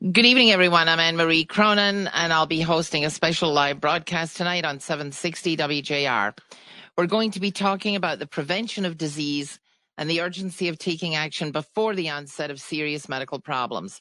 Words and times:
Good 0.00 0.24
evening, 0.24 0.50
everyone. 0.50 0.88
I'm 0.88 0.98
Anne 0.98 1.18
Marie 1.18 1.44
Cronin, 1.44 2.08
and 2.14 2.32
I'll 2.32 2.46
be 2.46 2.62
hosting 2.62 3.04
a 3.04 3.10
special 3.10 3.52
live 3.52 3.82
broadcast 3.82 4.34
tonight 4.34 4.64
on 4.64 4.80
760 4.80 5.58
WJR. 5.58 6.38
We're 6.96 7.04
going 7.04 7.32
to 7.32 7.38
be 7.38 7.50
talking 7.50 7.96
about 7.96 8.18
the 8.18 8.26
prevention 8.26 8.86
of 8.86 8.96
disease 8.96 9.60
and 9.98 10.08
the 10.08 10.22
urgency 10.22 10.68
of 10.68 10.78
taking 10.78 11.16
action 11.16 11.52
before 11.52 11.94
the 11.94 12.08
onset 12.08 12.50
of 12.50 12.62
serious 12.62 13.10
medical 13.10 13.40
problems. 13.40 14.00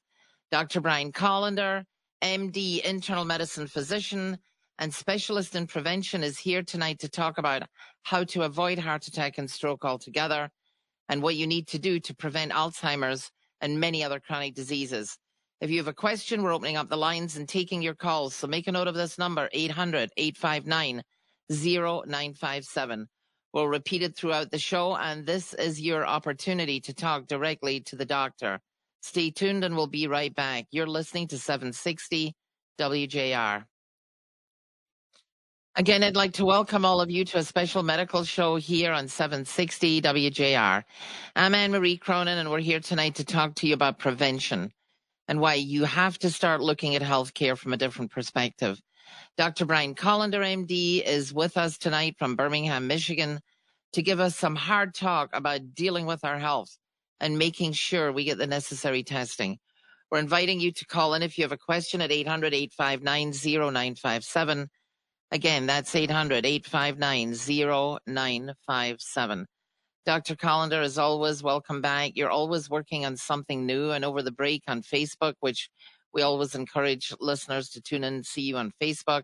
Dr. 0.52 0.80
Brian 0.80 1.12
Kolender, 1.12 1.84
MD, 2.24 2.82
internal 2.82 3.26
medicine 3.26 3.68
physician, 3.68 4.38
and 4.78 4.94
specialist 4.94 5.54
in 5.54 5.68
prevention, 5.68 6.24
is 6.24 6.38
here 6.38 6.64
tonight 6.64 7.00
to 7.00 7.10
talk 7.10 7.38
about 7.38 7.64
how 8.04 8.24
to 8.24 8.44
avoid 8.44 8.80
heart 8.80 9.06
attack 9.08 9.38
and 9.38 9.52
stroke 9.52 9.84
altogether 9.84 10.50
and 11.10 11.22
what 11.22 11.36
you 11.36 11.46
need 11.46 11.68
to 11.68 11.78
do 11.78 12.00
to 12.00 12.16
prevent 12.16 12.54
Alzheimer's 12.54 13.32
and 13.60 13.82
many 13.82 14.02
other 14.02 14.22
chronic 14.22 14.56
diseases. 14.56 15.18
If 15.62 15.70
you 15.70 15.78
have 15.78 15.90
a 15.90 15.94
question, 15.94 16.42
we're 16.42 16.54
opening 16.54 16.78
up 16.78 16.88
the 16.88 16.96
lines 16.96 17.36
and 17.36 17.48
taking 17.48 17.82
your 17.82 17.94
calls. 17.94 18.34
So 18.34 18.48
make 18.48 18.68
a 18.68 18.72
note 18.72 18.88
of 18.88 18.96
this 18.96 19.18
number, 19.18 19.50
800 19.52 20.10
859 20.16 21.04
0957. 21.50 23.08
We'll 23.52 23.68
repeat 23.68 24.02
it 24.02 24.16
throughout 24.16 24.52
the 24.52 24.60
show, 24.60 24.96
and 24.96 25.26
this 25.26 25.54
is 25.54 25.82
your 25.82 26.08
opportunity 26.08 26.80
to 26.82 26.94
talk 26.94 27.28
directly 27.28 27.82
to 27.82 27.98
the 27.98 28.06
doctor. 28.06 28.62
Stay 29.02 29.32
tuned 29.32 29.66
and 29.66 29.76
we'll 29.76 29.88
be 29.88 30.08
right 30.08 30.34
back. 30.34 30.68
You're 30.72 30.88
listening 30.88 31.28
to 31.30 31.38
760 31.38 32.34
WJR. 32.80 33.66
Again, 35.76 36.04
I'd 36.04 36.16
like 36.16 36.34
to 36.34 36.46
welcome 36.46 36.86
all 36.86 37.02
of 37.02 37.12
you 37.12 37.26
to 37.26 37.38
a 37.40 37.44
special 37.44 37.84
medical 37.84 38.24
show 38.24 38.56
here 38.56 38.94
on 38.94 39.10
760 39.10 40.02
WJR. 40.02 40.84
I'm 41.36 41.56
Anne 41.56 41.72
Marie 41.72 41.98
Cronin, 41.98 42.38
and 42.38 42.50
we're 42.50 42.60
here 42.60 42.80
tonight 42.80 43.16
to 43.16 43.26
talk 43.26 43.56
to 43.56 43.68
you 43.68 43.74
about 43.74 44.00
prevention 44.00 44.72
and 45.30 45.40
why 45.40 45.54
you 45.54 45.86
have 45.86 46.18
to 46.18 46.32
start 46.32 46.60
looking 46.60 46.96
at 46.96 47.04
healthcare 47.04 47.56
from 47.56 47.72
a 47.72 47.78
different 47.78 48.10
perspective. 48.10 48.82
Dr. 49.38 49.64
Brian 49.66 49.94
Kolender, 49.94 50.44
MD, 50.44 51.04
is 51.06 51.32
with 51.32 51.56
us 51.56 51.78
tonight 51.78 52.16
from 52.18 52.36
Birmingham, 52.36 52.88
Michigan, 52.88 53.40
to 53.94 54.02
give 54.02 54.20
us 54.20 54.36
some 54.36 54.56
hard 54.56 54.96
talk 54.96 55.30
about 55.34 55.76
dealing 55.76 56.08
with 56.08 56.26
our 56.26 56.40
health 56.40 56.76
and 57.20 57.38
making 57.38 57.74
sure 57.74 58.12
we 58.12 58.24
get 58.24 58.40
the 58.40 58.48
necessary 58.48 59.04
testing. 59.04 59.60
We're 60.10 60.18
inviting 60.18 60.60
you 60.60 60.72
to 60.72 60.86
call 60.88 61.14
in 61.14 61.22
if 61.22 61.38
you 61.38 61.44
have 61.44 61.52
a 61.52 61.58
question 61.58 62.02
at 62.02 62.12
800 62.12 62.56
859 62.56 63.32
0957. 63.32 64.68
Again, 65.32 65.68
that's 65.68 65.94
800 65.94 66.44
859 66.44 67.36
0957. 68.08 69.46
Dr. 70.10 70.36
Kolender, 70.36 70.82
as 70.82 70.98
always, 70.98 71.44
welcome 71.44 71.82
back. 71.82 72.14
You're 72.16 72.32
always 72.32 72.68
working 72.68 73.06
on 73.06 73.16
something 73.16 73.68
new 73.68 73.92
and 73.92 74.04
over 74.04 74.24
the 74.24 74.32
break 74.32 74.64
on 74.68 74.82
Facebook, 74.82 75.36
which 75.40 75.70
we 76.12 76.24
always 76.24 76.56
encourage 76.56 77.14
listeners 77.20 77.70
to 77.70 77.80
tune 77.80 78.04
in 78.04 78.16
and 78.16 78.26
see 78.26 78.42
you 78.42 78.58
on 78.58 78.72
Facebook. 78.82 79.22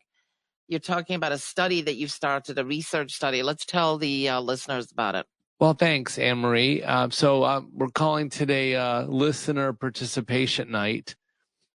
You're 0.67 0.79
talking 0.79 1.15
about 1.15 1.31
a 1.31 1.39
study 1.39 1.81
that 1.81 1.95
you've 1.95 2.11
started, 2.11 2.59
a 2.59 2.63
research 2.63 3.13
study. 3.13 3.41
Let's 3.41 3.65
tell 3.65 3.97
the 3.97 4.29
uh, 4.29 4.41
listeners 4.41 4.91
about 4.91 5.15
it. 5.15 5.25
Well, 5.59 5.73
thanks, 5.73 6.19
Anne 6.19 6.37
Marie. 6.37 6.83
Uh, 6.83 7.09
so 7.09 7.41
uh, 7.41 7.61
we're 7.73 7.87
calling 7.87 8.29
today 8.29 8.75
uh, 8.75 9.07
listener 9.07 9.73
participation 9.73 10.69
night. 10.69 11.15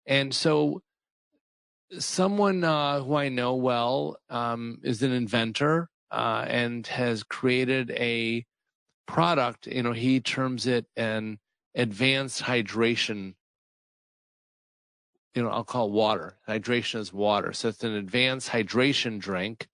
And 0.08 0.34
so 0.34 0.82
someone 2.00 2.64
uh, 2.64 3.02
who 3.04 3.14
I 3.14 3.30
know 3.30 3.54
well 3.54 4.18
um, 4.32 4.80
is 4.82 5.04
an 5.04 5.12
inventor 5.12 5.90
uh, 6.10 6.46
and 6.48 6.88
has 6.88 7.22
created 7.22 7.92
a 7.92 8.44
product, 9.08 9.68
you 9.68 9.84
know, 9.84 9.92
he 9.92 10.20
terms 10.20 10.68
it 10.68 10.86
an 10.96 11.40
advanced 11.76 12.42
hydration. 12.44 13.36
You 15.34 15.44
know, 15.44 15.50
I'll 15.50 15.64
call 15.64 15.92
water. 15.92 16.38
Hydration 16.48 17.00
is 17.00 17.12
water. 17.12 17.54
So 17.54 17.70
it's 17.70 17.84
an 17.84 17.94
advanced 17.94 18.50
hydration 18.50 19.20
drink 19.20 19.68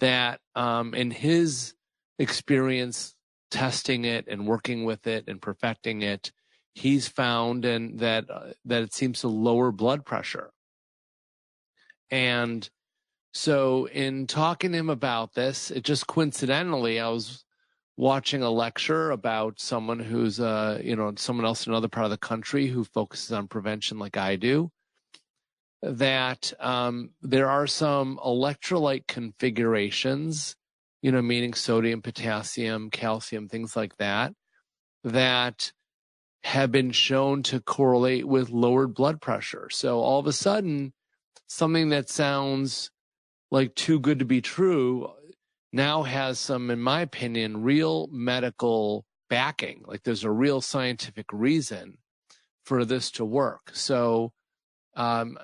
that, 0.00 0.40
um, 0.54 0.94
in 0.94 1.10
his 1.10 1.74
experience 2.18 3.14
testing 3.50 4.04
it 4.04 4.26
and 4.28 4.46
working 4.46 4.84
with 4.84 5.06
it 5.06 5.24
and 5.28 5.40
perfecting 5.40 6.02
it, 6.02 6.32
he's 6.74 7.06
found 7.08 7.64
and 7.64 8.00
that 8.00 8.28
uh, 8.28 8.52
that 8.64 8.82
it 8.82 8.92
seems 8.92 9.20
to 9.20 9.28
lower 9.28 9.70
blood 9.72 10.04
pressure. 10.04 10.50
And 12.10 12.68
so, 13.32 13.86
in 13.86 14.26
talking 14.26 14.72
to 14.72 14.78
him 14.78 14.90
about 14.90 15.34
this, 15.34 15.70
it 15.70 15.84
just 15.84 16.06
coincidentally, 16.06 17.00
I 17.00 17.08
was 17.08 17.44
watching 17.96 18.42
a 18.42 18.50
lecture 18.50 19.10
about 19.10 19.60
someone 19.60 20.00
who's 20.00 20.40
uh 20.40 20.80
you 20.82 20.96
know 20.96 21.12
someone 21.16 21.46
else 21.46 21.66
in 21.66 21.72
another 21.72 21.88
part 21.88 22.04
of 22.04 22.10
the 22.10 22.18
country 22.18 22.66
who 22.66 22.84
focuses 22.84 23.32
on 23.32 23.46
prevention 23.46 23.98
like 23.98 24.16
I 24.16 24.36
do 24.36 24.70
that 25.82 26.52
um, 26.60 27.10
there 27.20 27.48
are 27.48 27.66
some 27.66 28.18
electrolyte 28.24 29.06
configurations 29.06 30.56
you 31.02 31.12
know 31.12 31.22
meaning 31.22 31.54
sodium 31.54 32.02
potassium 32.02 32.90
calcium 32.90 33.48
things 33.48 33.76
like 33.76 33.96
that 33.98 34.32
that 35.04 35.72
have 36.44 36.70
been 36.70 36.90
shown 36.90 37.42
to 37.42 37.58
correlate 37.58 38.28
with 38.28 38.50
lowered 38.50 38.94
blood 38.94 39.20
pressure. 39.20 39.68
So 39.70 40.00
all 40.00 40.20
of 40.20 40.26
a 40.26 40.32
sudden 40.32 40.92
something 41.46 41.88
that 41.88 42.10
sounds 42.10 42.90
like 43.50 43.74
too 43.74 43.98
good 43.98 44.18
to 44.18 44.24
be 44.26 44.42
true 44.42 45.10
now 45.74 46.04
has 46.04 46.38
some, 46.38 46.70
in 46.70 46.80
my 46.80 47.00
opinion, 47.00 47.62
real 47.62 48.08
medical 48.12 49.04
backing. 49.28 49.82
Like 49.86 50.04
there's 50.04 50.22
a 50.22 50.30
real 50.30 50.60
scientific 50.60 51.26
reason 51.32 51.98
for 52.64 52.84
this 52.84 53.10
to 53.12 53.24
work. 53.24 53.72
So 53.72 54.32
um, 54.94 55.36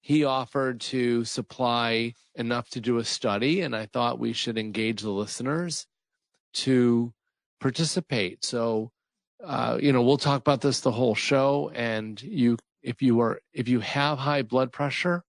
he 0.00 0.24
offered 0.24 0.80
to 0.80 1.24
supply 1.24 2.14
enough 2.34 2.70
to 2.70 2.80
do 2.80 2.96
a 2.96 3.04
study, 3.04 3.60
and 3.60 3.76
I 3.76 3.86
thought 3.86 4.18
we 4.18 4.32
should 4.32 4.56
engage 4.56 5.02
the 5.02 5.10
listeners 5.10 5.86
to 6.54 7.12
participate. 7.60 8.44
So, 8.44 8.90
uh, 9.44 9.78
you 9.80 9.92
know, 9.92 10.02
we'll 10.02 10.16
talk 10.16 10.40
about 10.40 10.62
this 10.62 10.80
the 10.80 10.92
whole 10.92 11.14
show. 11.14 11.70
And 11.74 12.20
you, 12.22 12.56
if 12.82 13.02
you 13.02 13.20
are, 13.20 13.40
if 13.52 13.68
you 13.68 13.80
have 13.80 14.18
high 14.18 14.42
blood 14.42 14.72
pressure, 14.72 15.22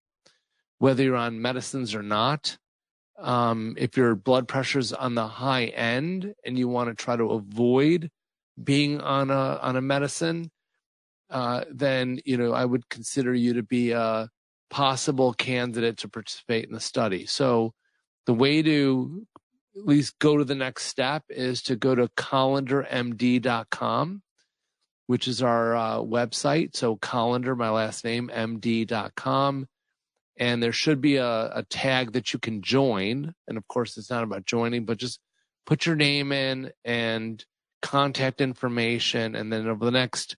whether 0.78 1.04
you're 1.04 1.16
on 1.16 1.42
medicines 1.42 1.94
or 1.94 2.04
not, 2.04 2.58
um, 3.18 3.76
if 3.78 3.98
your 3.98 4.16
blood 4.16 4.48
pressure's 4.48 4.94
on 4.94 5.16
the 5.16 5.28
high 5.28 5.66
end 5.66 6.34
and 6.46 6.58
you 6.58 6.68
want 6.68 6.90
to 6.90 6.96
try 6.96 7.16
to 7.16 7.32
avoid 7.32 8.12
being 8.62 9.02
on 9.02 9.32
a 9.32 9.60
on 9.62 9.76
a 9.76 9.82
medicine, 9.82 10.52
uh, 11.30 11.64
then 11.72 12.20
you 12.26 12.38
know 12.38 12.54
I 12.54 12.66
would 12.66 12.90
consider 12.90 13.34
you 13.34 13.54
to 13.54 13.64
be 13.64 13.92
a 13.92 14.30
possible 14.70 15.34
candidate 15.34 15.98
to 15.98 16.10
participate 16.10 16.66
in 16.66 16.74
the 16.74 16.80
study. 16.80 17.26
So 17.26 17.74
the 18.26 18.34
way 18.34 18.62
to 18.62 19.26
at 19.76 19.86
least 19.86 20.20
go 20.20 20.38
to 20.38 20.44
the 20.44 20.56
next 20.56 20.86
step 20.86 21.24
is 21.30 21.62
to 21.64 21.76
go 21.76 21.96
to 21.96 22.08
kolendermd.com, 22.10 24.22
which 25.08 25.28
is 25.28 25.42
our 25.42 25.76
uh, 25.76 25.98
website. 25.98 26.76
So 26.76 26.98
Kolender, 26.98 27.56
my 27.56 27.70
last 27.70 28.04
name, 28.04 28.30
md.com 28.34 29.68
and 30.40 30.62
there 30.62 30.72
should 30.72 31.02
be 31.02 31.18
a, 31.18 31.52
a 31.54 31.66
tag 31.70 32.14
that 32.14 32.34
you 32.34 32.40
can 32.40 32.62
join. 32.62 33.34
And 33.48 33.58
of 33.58 33.68
course, 33.68 33.98
it's 33.98 34.10
not 34.10 34.24
about 34.24 34.46
joining, 34.46 34.86
but 34.86 34.98
just 34.98 35.20
put 35.66 35.86
your 35.86 35.96
name 35.96 36.32
in 36.32 36.72
and 36.86 37.44
contact 37.82 38.42
information. 38.42 39.36
And 39.36 39.52
then 39.52 39.68
over 39.68 39.86
the 39.86 39.92
next 39.92 40.36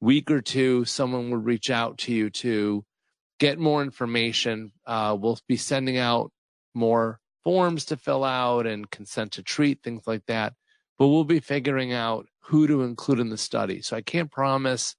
week 0.00 0.30
or 0.30 0.40
two, 0.40 0.84
someone 0.84 1.30
will 1.30 1.38
reach 1.38 1.70
out 1.70 1.98
to 1.98 2.12
you 2.12 2.30
to 2.30 2.84
get 3.38 3.58
more 3.58 3.82
information. 3.82 4.72
Uh, 4.86 5.16
we'll 5.18 5.38
be 5.48 5.56
sending 5.56 5.96
out 5.96 6.30
more 6.74 7.20
forms 7.44 7.86
to 7.86 7.96
fill 7.96 8.24
out 8.24 8.66
and 8.66 8.90
consent 8.90 9.32
to 9.32 9.42
treat, 9.42 9.82
things 9.82 10.06
like 10.06 10.26
that. 10.26 10.52
But 10.98 11.08
we'll 11.08 11.24
be 11.24 11.40
figuring 11.40 11.92
out 11.92 12.26
who 12.40 12.66
to 12.66 12.82
include 12.82 13.20
in 13.20 13.30
the 13.30 13.38
study. 13.38 13.82
So 13.82 13.96
I 13.96 14.02
can't 14.02 14.30
promise 14.30 14.96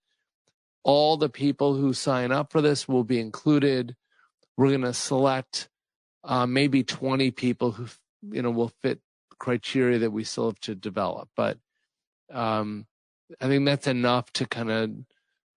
all 0.84 1.18
the 1.18 1.30
people 1.30 1.76
who 1.76 1.94
sign 1.94 2.32
up 2.32 2.52
for 2.52 2.62
this 2.62 2.88
will 2.88 3.04
be 3.04 3.20
included 3.20 3.96
we're 4.60 4.68
going 4.68 4.82
to 4.82 4.94
select 4.94 5.70
uh, 6.26 6.46
maybe 6.46 6.84
20 6.84 7.32
people 7.32 7.72
who 7.72 7.88
you 8.30 8.42
know 8.42 8.52
will 8.52 8.74
fit 8.82 9.00
criteria 9.40 10.00
that 10.00 10.12
we 10.12 10.26
still 10.26 10.48
have 10.48 10.60
to 10.60 10.76
develop. 10.76 11.30
But 11.36 11.58
um, 12.32 12.86
i 13.42 13.48
think 13.48 13.66
that's 13.66 13.88
enough 13.88 14.32
to 14.34 14.46
kind 14.46 14.70
of 14.70 14.92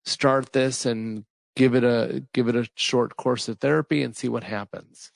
start 0.04 0.52
this 0.52 0.86
and 0.86 1.24
give 1.56 1.74
it 1.74 1.82
a 1.82 2.24
give 2.32 2.46
it 2.46 2.54
a 2.54 2.68
short 2.76 3.16
course 3.16 3.48
of 3.48 3.58
therapy 3.58 4.02
and 4.04 4.16
see 4.16 4.28
what 4.28 4.44
happens. 4.44 5.10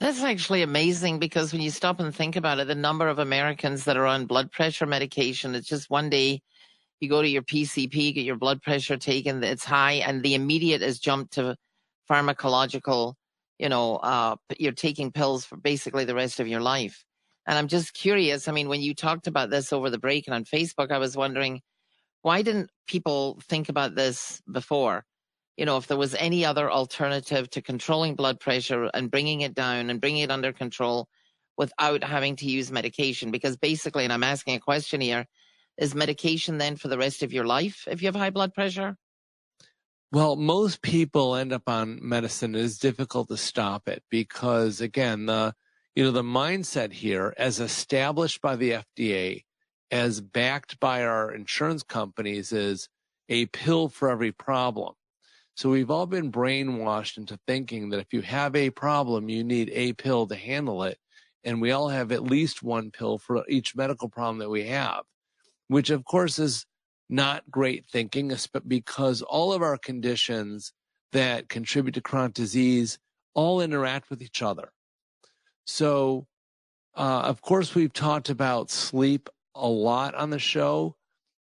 That's 0.00 0.22
actually 0.22 0.60
amazing 0.62 1.18
because 1.18 1.52
when 1.52 1.62
you 1.62 1.70
stop 1.70 1.98
and 1.98 2.14
think 2.14 2.36
about 2.36 2.58
it 2.58 2.66
the 2.68 2.74
number 2.74 3.08
of 3.08 3.18
americans 3.18 3.84
that 3.84 3.96
are 3.96 4.06
on 4.06 4.26
blood 4.26 4.52
pressure 4.52 4.86
medication 4.86 5.54
it's 5.54 5.68
just 5.68 5.90
one 5.90 6.08
day 6.08 6.42
you 7.00 7.08
go 7.08 7.20
to 7.20 7.28
your 7.28 7.42
pcp 7.42 8.14
get 8.14 8.24
your 8.24 8.36
blood 8.36 8.62
pressure 8.62 8.96
taken 8.96 9.42
it's 9.44 9.64
high 9.64 9.94
and 10.06 10.22
the 10.22 10.34
immediate 10.34 10.80
is 10.80 10.98
jumped 10.98 11.34
to 11.34 11.56
pharmacological 12.08 13.14
you 13.60 13.68
know, 13.68 13.96
uh, 13.96 14.36
you're 14.58 14.72
taking 14.72 15.12
pills 15.12 15.44
for 15.44 15.56
basically 15.56 16.04
the 16.04 16.14
rest 16.14 16.40
of 16.40 16.48
your 16.48 16.60
life. 16.60 17.04
And 17.46 17.58
I'm 17.58 17.68
just 17.68 17.94
curious. 17.94 18.48
I 18.48 18.52
mean, 18.52 18.68
when 18.68 18.80
you 18.80 18.94
talked 18.94 19.26
about 19.26 19.50
this 19.50 19.72
over 19.72 19.90
the 19.90 19.98
break 19.98 20.26
and 20.26 20.34
on 20.34 20.44
Facebook, 20.44 20.90
I 20.90 20.98
was 20.98 21.16
wondering 21.16 21.60
why 22.22 22.42
didn't 22.42 22.70
people 22.86 23.40
think 23.48 23.68
about 23.68 23.94
this 23.94 24.42
before? 24.50 25.04
you 25.60 25.66
know, 25.66 25.76
if 25.76 25.88
there 25.88 25.98
was 25.98 26.14
any 26.14 26.42
other 26.42 26.70
alternative 26.70 27.50
to 27.50 27.60
controlling 27.60 28.14
blood 28.14 28.40
pressure 28.40 28.88
and 28.94 29.10
bringing 29.10 29.42
it 29.42 29.54
down 29.54 29.90
and 29.90 30.00
bringing 30.00 30.22
it 30.22 30.30
under 30.30 30.54
control 30.54 31.06
without 31.58 32.02
having 32.02 32.34
to 32.36 32.46
use 32.46 32.72
medication. 32.72 33.30
Because 33.30 33.58
basically, 33.58 34.04
and 34.04 34.12
I'm 34.12 34.24
asking 34.24 34.54
a 34.54 34.60
question 34.60 35.02
here, 35.02 35.26
is 35.76 35.94
medication 35.94 36.56
then 36.56 36.76
for 36.76 36.88
the 36.88 36.96
rest 36.96 37.22
of 37.22 37.34
your 37.34 37.44
life 37.44 37.86
if 37.90 38.00
you 38.00 38.08
have 38.08 38.16
high 38.16 38.30
blood 38.30 38.54
pressure? 38.54 38.96
Well, 40.12 40.34
most 40.34 40.82
people 40.82 41.36
end 41.36 41.52
up 41.52 41.68
on 41.68 42.00
medicine. 42.02 42.56
It 42.56 42.62
is 42.62 42.78
difficult 42.80 43.28
to 43.28 43.36
stop 43.36 43.88
it 43.88 44.02
because 44.10 44.80
again, 44.80 45.26
the, 45.26 45.54
you 45.94 46.02
know, 46.02 46.10
the 46.10 46.24
mindset 46.24 46.92
here 46.92 47.32
as 47.36 47.60
established 47.60 48.40
by 48.40 48.56
the 48.56 48.82
FDA, 48.98 49.44
as 49.92 50.20
backed 50.20 50.80
by 50.80 51.04
our 51.04 51.32
insurance 51.32 51.84
companies 51.84 52.50
is 52.50 52.88
a 53.28 53.46
pill 53.46 53.88
for 53.88 54.10
every 54.10 54.32
problem. 54.32 54.94
So 55.54 55.70
we've 55.70 55.92
all 55.92 56.06
been 56.06 56.32
brainwashed 56.32 57.16
into 57.16 57.38
thinking 57.46 57.90
that 57.90 58.00
if 58.00 58.12
you 58.12 58.22
have 58.22 58.56
a 58.56 58.70
problem, 58.70 59.28
you 59.28 59.44
need 59.44 59.70
a 59.72 59.92
pill 59.92 60.26
to 60.26 60.34
handle 60.34 60.82
it. 60.82 60.98
And 61.44 61.60
we 61.60 61.70
all 61.70 61.88
have 61.88 62.10
at 62.10 62.24
least 62.24 62.64
one 62.64 62.90
pill 62.90 63.18
for 63.18 63.44
each 63.48 63.76
medical 63.76 64.08
problem 64.08 64.38
that 64.38 64.50
we 64.50 64.64
have, 64.64 65.02
which 65.68 65.90
of 65.90 66.04
course 66.04 66.40
is 66.40 66.66
not 67.10 67.50
great 67.50 67.86
thinking 67.86 68.32
because 68.66 69.22
all 69.22 69.52
of 69.52 69.62
our 69.62 69.76
conditions 69.76 70.72
that 71.12 71.48
contribute 71.48 71.94
to 71.94 72.00
chronic 72.00 72.34
disease 72.34 72.98
all 73.34 73.60
interact 73.60 74.10
with 74.10 74.22
each 74.22 74.42
other. 74.42 74.70
So, 75.64 76.26
uh, 76.96 77.22
of 77.22 77.42
course, 77.42 77.74
we've 77.74 77.92
talked 77.92 78.30
about 78.30 78.70
sleep 78.70 79.28
a 79.54 79.68
lot 79.68 80.14
on 80.14 80.30
the 80.30 80.38
show, 80.38 80.96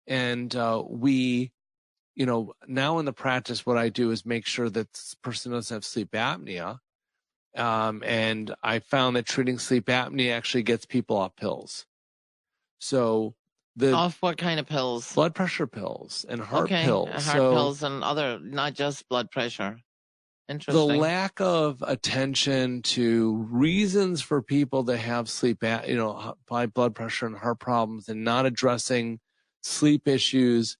and 0.08 0.54
uh, 0.56 0.84
we 0.88 1.52
you 2.18 2.26
know, 2.26 2.54
now 2.68 2.98
in 2.98 3.06
the 3.06 3.14
practice, 3.14 3.64
what 3.64 3.78
I 3.78 3.90
do 3.90 4.10
is 4.10 4.26
make 4.26 4.48
sure 4.48 4.72
that 4.72 4.92
this 4.92 5.16
person 5.22 5.52
doesn't 5.52 5.76
have 5.76 5.86
sleep 5.86 6.12
apnea. 6.14 6.80
Um, 7.56 8.02
and 8.04 8.54
I 8.64 8.80
found 8.80 9.16
that 9.16 9.28
treating 9.28 9.60
sleep 9.60 9.86
apnea 9.86 10.36
actually 10.36 10.64
gets 10.64 10.84
people 10.84 11.16
off 11.16 11.36
pills. 11.36 11.86
So 12.80 13.36
the 13.78 13.94
off 13.94 14.18
what 14.22 14.38
kind 14.38 14.60
of 14.60 14.66
pills? 14.66 15.14
Blood 15.14 15.36
pressure 15.36 15.68
pills 15.68 16.26
and 16.28 16.42
heart 16.42 16.66
okay. 16.66 16.84
pills. 16.84 17.10
Heart 17.10 17.38
so 17.38 17.52
pills 17.54 17.84
and 17.84 18.04
other, 18.04 18.40
not 18.42 18.74
just 18.74 19.08
blood 19.08 19.32
pressure. 19.32 19.80
Interesting. 20.50 20.88
The 20.88 20.98
lack 20.98 21.40
of 21.42 21.84
attention 21.86 22.82
to 22.84 23.36
reasons 23.52 24.22
for 24.22 24.42
people 24.42 24.86
to 24.86 24.98
have 24.98 25.30
sleep, 25.30 25.64
you 25.86 25.96
know, 25.96 26.36
high 26.50 26.66
blood 26.66 26.96
pressure 26.96 27.28
and 27.28 27.38
heart 27.38 27.60
problems, 27.60 28.10
and 28.10 28.24
not 28.24 28.46
addressing 28.46 29.20
sleep 29.62 30.08
issues 30.08 30.78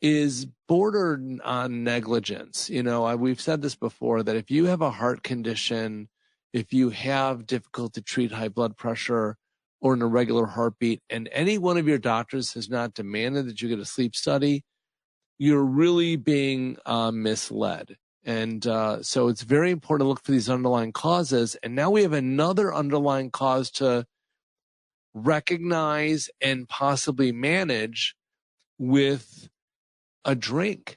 is 0.00 0.46
bordered 0.68 1.40
on 1.42 1.82
negligence. 1.82 2.70
You 2.70 2.82
know, 2.82 3.04
I, 3.04 3.16
we've 3.16 3.40
said 3.40 3.62
this 3.62 3.74
before 3.74 4.22
that 4.22 4.36
if 4.36 4.50
you 4.50 4.66
have 4.66 4.80
a 4.80 4.90
heart 4.90 5.22
condition, 5.22 6.08
if 6.52 6.72
you 6.72 6.90
have 6.90 7.46
difficult 7.46 7.94
to 7.94 8.02
treat 8.02 8.32
high 8.32 8.48
blood 8.48 8.76
pressure 8.76 9.36
or 9.84 9.92
an 9.92 10.00
irregular 10.00 10.46
heartbeat, 10.46 11.02
and 11.10 11.28
any 11.30 11.58
one 11.58 11.76
of 11.76 11.86
your 11.86 11.98
doctors 11.98 12.54
has 12.54 12.70
not 12.70 12.94
demanded 12.94 13.46
that 13.46 13.60
you 13.60 13.68
get 13.68 13.78
a 13.78 13.84
sleep 13.84 14.16
study, 14.16 14.64
you're 15.36 15.62
really 15.62 16.16
being 16.16 16.78
uh, 16.86 17.10
misled. 17.10 17.94
And 18.24 18.66
uh, 18.66 19.02
so 19.02 19.28
it's 19.28 19.42
very 19.42 19.70
important 19.70 20.06
to 20.06 20.08
look 20.08 20.24
for 20.24 20.32
these 20.32 20.48
underlying 20.48 20.92
causes. 20.92 21.54
And 21.62 21.74
now 21.74 21.90
we 21.90 22.00
have 22.00 22.14
another 22.14 22.74
underlying 22.74 23.30
cause 23.30 23.70
to 23.72 24.06
recognize 25.12 26.30
and 26.40 26.66
possibly 26.66 27.30
manage 27.30 28.16
with 28.78 29.50
a 30.24 30.34
drink. 30.34 30.96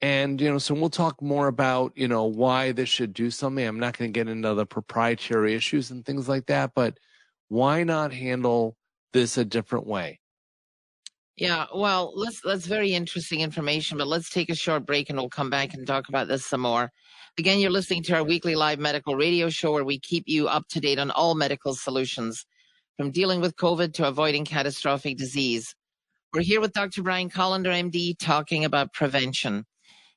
And, 0.00 0.40
you 0.40 0.50
know, 0.50 0.56
so 0.56 0.74
we'll 0.74 0.88
talk 0.88 1.20
more 1.20 1.48
about, 1.48 1.92
you 1.96 2.08
know, 2.08 2.24
why 2.24 2.72
this 2.72 2.88
should 2.88 3.12
do 3.12 3.30
something. 3.30 3.66
I'm 3.66 3.78
not 3.78 3.98
going 3.98 4.10
to 4.10 4.18
get 4.18 4.30
into 4.30 4.54
the 4.54 4.64
proprietary 4.64 5.54
issues 5.54 5.90
and 5.90 6.02
things 6.02 6.30
like 6.30 6.46
that, 6.46 6.72
but 6.74 6.96
why 7.48 7.84
not 7.84 8.12
handle 8.12 8.76
this 9.12 9.38
a 9.38 9.44
different 9.44 9.86
way? 9.86 10.20
Yeah, 11.36 11.66
well, 11.74 12.12
let's 12.16 12.40
that's 12.40 12.66
very 12.66 12.94
interesting 12.94 13.40
information, 13.40 13.98
but 13.98 14.06
let's 14.06 14.30
take 14.30 14.48
a 14.48 14.54
short 14.54 14.86
break 14.86 15.10
and 15.10 15.18
we'll 15.18 15.28
come 15.28 15.50
back 15.50 15.74
and 15.74 15.86
talk 15.86 16.08
about 16.08 16.28
this 16.28 16.46
some 16.46 16.62
more. 16.62 16.90
Again, 17.38 17.58
you're 17.58 17.70
listening 17.70 18.02
to 18.04 18.14
our 18.16 18.24
weekly 18.24 18.54
live 18.54 18.78
medical 18.78 19.16
radio 19.16 19.50
show 19.50 19.72
where 19.72 19.84
we 19.84 19.98
keep 19.98 20.24
you 20.26 20.48
up 20.48 20.66
to 20.68 20.80
date 20.80 20.98
on 20.98 21.10
all 21.10 21.34
medical 21.34 21.74
solutions 21.74 22.46
from 22.96 23.10
dealing 23.10 23.42
with 23.42 23.56
COVID 23.56 23.92
to 23.94 24.08
avoiding 24.08 24.46
catastrophic 24.46 25.18
disease. 25.18 25.74
We're 26.32 26.40
here 26.40 26.62
with 26.62 26.72
Dr. 26.72 27.02
Brian 27.02 27.28
Kolender, 27.28 27.66
MD, 27.66 28.18
talking 28.18 28.64
about 28.64 28.94
prevention. 28.94 29.66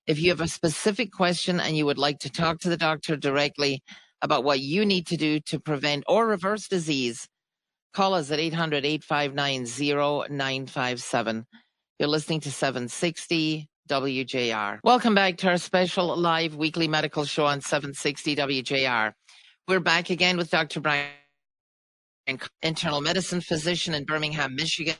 If 0.07 0.21
you 0.21 0.29
have 0.29 0.41
a 0.41 0.47
specific 0.47 1.11
question 1.11 1.59
and 1.59 1.75
you 1.75 1.85
would 1.85 1.97
like 1.97 2.19
to 2.19 2.29
talk 2.29 2.59
to 2.61 2.69
the 2.69 2.77
doctor 2.77 3.17
directly 3.17 3.83
about 4.21 4.43
what 4.43 4.59
you 4.59 4.85
need 4.85 5.07
to 5.07 5.17
do 5.17 5.39
to 5.41 5.59
prevent 5.59 6.03
or 6.07 6.27
reverse 6.27 6.67
disease, 6.67 7.27
call 7.93 8.13
us 8.13 8.31
at 8.31 8.39
800 8.39 8.85
859 8.85 9.65
0957. 10.29 11.45
You're 11.99 12.09
listening 12.09 12.39
to 12.41 12.51
760 12.51 13.67
WJR. 13.89 14.79
Welcome 14.83 15.15
back 15.15 15.37
to 15.37 15.49
our 15.49 15.57
special 15.57 16.15
live 16.15 16.55
weekly 16.55 16.87
medical 16.87 17.25
show 17.25 17.45
on 17.45 17.61
760 17.61 18.35
WJR. 18.35 19.13
We're 19.67 19.79
back 19.79 20.09
again 20.09 20.37
with 20.37 20.49
Dr. 20.49 20.79
Brian, 20.79 21.07
an 22.27 22.39
internal 22.61 23.01
medicine 23.01 23.41
physician 23.41 23.93
in 23.93 24.05
Birmingham, 24.05 24.55
Michigan 24.55 24.95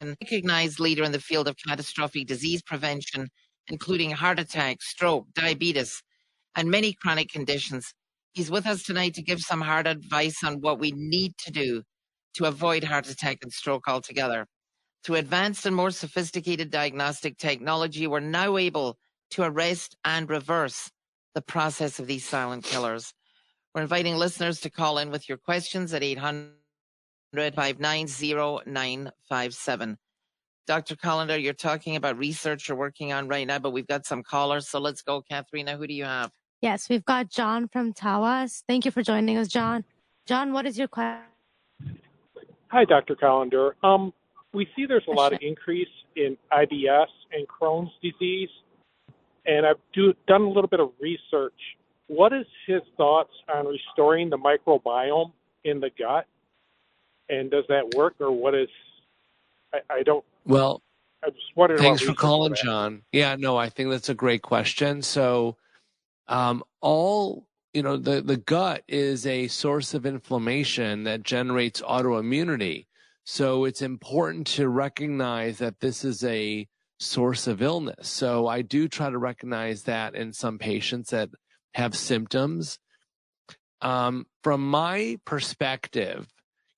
and 0.00 0.16
recognized 0.22 0.80
leader 0.80 1.04
in 1.04 1.12
the 1.12 1.20
field 1.20 1.46
of 1.46 1.56
catastrophic 1.66 2.26
disease 2.26 2.62
prevention, 2.62 3.28
including 3.68 4.10
heart 4.10 4.38
attack, 4.38 4.82
stroke, 4.82 5.26
diabetes, 5.34 6.02
and 6.56 6.70
many 6.70 6.92
chronic 6.92 7.30
conditions. 7.30 7.92
He's 8.32 8.50
with 8.50 8.66
us 8.66 8.82
tonight 8.82 9.14
to 9.14 9.22
give 9.22 9.40
some 9.40 9.60
hard 9.60 9.86
advice 9.86 10.44
on 10.44 10.60
what 10.60 10.78
we 10.78 10.92
need 10.92 11.36
to 11.38 11.50
do 11.50 11.82
to 12.34 12.44
avoid 12.44 12.84
heart 12.84 13.08
attack 13.08 13.38
and 13.42 13.52
stroke 13.52 13.88
altogether. 13.88 14.46
Through 15.02 15.16
advanced 15.16 15.66
and 15.66 15.74
more 15.74 15.90
sophisticated 15.90 16.70
diagnostic 16.70 17.38
technology, 17.38 18.06
we're 18.06 18.20
now 18.20 18.56
able 18.56 18.98
to 19.30 19.42
arrest 19.42 19.96
and 20.04 20.28
reverse 20.28 20.90
the 21.34 21.42
process 21.42 21.98
of 21.98 22.06
these 22.06 22.24
silent 22.24 22.64
killers. 22.64 23.12
We're 23.74 23.82
inviting 23.82 24.16
listeners 24.16 24.60
to 24.60 24.70
call 24.70 24.98
in 24.98 25.10
with 25.10 25.28
your 25.28 25.38
questions 25.38 25.94
at 25.94 26.02
800 26.02 26.52
590 27.54 29.96
Dr. 30.66 30.96
Kolender, 30.96 31.42
you're 31.42 31.52
talking 31.52 31.96
about 31.96 32.18
research 32.18 32.68
you're 32.68 32.76
working 32.76 33.12
on 33.12 33.28
right 33.28 33.46
now, 33.46 33.58
but 33.58 33.70
we've 33.70 33.86
got 33.86 34.06
some 34.06 34.22
callers. 34.22 34.68
So 34.68 34.78
let's 34.78 35.02
go, 35.02 35.22
Katharina. 35.22 35.76
Who 35.76 35.86
do 35.86 35.94
you 35.94 36.04
have? 36.04 36.30
Yes, 36.60 36.88
we've 36.88 37.04
got 37.04 37.28
John 37.28 37.68
from 37.68 37.92
Tawas. 37.94 38.62
Thank 38.66 38.84
you 38.84 38.90
for 38.90 39.02
joining 39.02 39.38
us, 39.38 39.48
John. 39.48 39.84
John, 40.26 40.52
what 40.52 40.66
is 40.66 40.78
your 40.78 40.88
question? 40.88 41.22
Hi, 42.68 42.84
Dr. 42.84 43.16
Kolender. 43.16 43.72
Um, 43.82 44.12
we 44.52 44.66
see 44.76 44.86
there's 44.86 45.06
a 45.08 45.12
lot 45.12 45.32
of 45.32 45.38
increase 45.42 45.88
in 46.16 46.36
IBS 46.52 47.06
and 47.32 47.46
Crohn's 47.48 47.90
disease, 48.02 48.50
and 49.46 49.66
I've 49.66 49.78
do, 49.94 50.12
done 50.28 50.42
a 50.42 50.48
little 50.48 50.68
bit 50.68 50.80
of 50.80 50.90
research. 51.00 51.54
What 52.08 52.32
is 52.32 52.46
his 52.66 52.82
thoughts 52.96 53.32
on 53.52 53.66
restoring 53.66 54.30
the 54.30 54.36
microbiome 54.36 55.32
in 55.64 55.80
the 55.80 55.90
gut? 55.98 56.26
and 57.30 57.50
does 57.50 57.64
that 57.68 57.94
work, 57.94 58.16
or 58.20 58.30
what 58.30 58.54
is? 58.54 58.68
I, 59.72 59.78
I 59.90 60.02
don't. 60.02 60.24
Well, 60.44 60.82
I 61.24 61.30
just 61.30 61.44
wondering. 61.54 61.80
Thanks 61.80 62.02
for 62.02 62.12
calling, 62.12 62.54
John. 62.54 63.02
Yeah, 63.12 63.36
no, 63.38 63.56
I 63.56 63.70
think 63.70 63.90
that's 63.90 64.08
a 64.08 64.14
great 64.14 64.42
question. 64.42 65.00
So, 65.02 65.56
um, 66.30 66.62
all 66.80 67.46
you 67.72 67.82
know, 67.82 67.96
the 67.96 68.20
the 68.20 68.36
gut 68.36 68.82
is 68.88 69.26
a 69.26 69.48
source 69.48 69.94
of 69.94 70.06
inflammation 70.06 71.04
that 71.04 71.22
generates 71.22 71.80
autoimmunity. 71.82 72.86
So 73.24 73.64
it's 73.64 73.82
important 73.82 74.46
to 74.48 74.68
recognize 74.68 75.58
that 75.58 75.78
this 75.80 76.04
is 76.04 76.24
a 76.24 76.66
source 76.98 77.46
of 77.46 77.62
illness. 77.62 78.08
So 78.08 78.48
I 78.48 78.62
do 78.62 78.88
try 78.88 79.10
to 79.10 79.18
recognize 79.18 79.84
that 79.84 80.14
in 80.14 80.32
some 80.32 80.58
patients 80.58 81.10
that 81.10 81.30
have 81.74 81.94
symptoms. 81.94 82.78
Um, 83.82 84.26
from 84.42 84.68
my 84.68 85.18
perspective, 85.24 86.26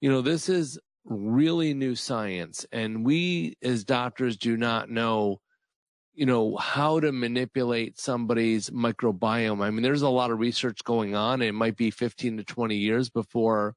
you 0.00 0.10
know, 0.10 0.20
this 0.20 0.48
is 0.48 0.78
really 1.04 1.74
new 1.74 1.96
science 1.96 2.64
and 2.70 3.04
we 3.04 3.56
as 3.62 3.84
doctors 3.84 4.36
do 4.36 4.56
not 4.56 4.88
know 4.88 5.40
you 6.14 6.26
know 6.26 6.56
how 6.56 7.00
to 7.00 7.12
manipulate 7.12 7.98
somebody's 7.98 8.70
microbiome. 8.70 9.62
I 9.62 9.70
mean 9.70 9.82
there's 9.82 10.02
a 10.02 10.08
lot 10.08 10.30
of 10.30 10.38
research 10.38 10.84
going 10.84 11.14
on 11.14 11.42
it 11.42 11.52
might 11.52 11.76
be 11.76 11.90
15 11.90 12.38
to 12.38 12.44
20 12.44 12.76
years 12.76 13.10
before 13.10 13.74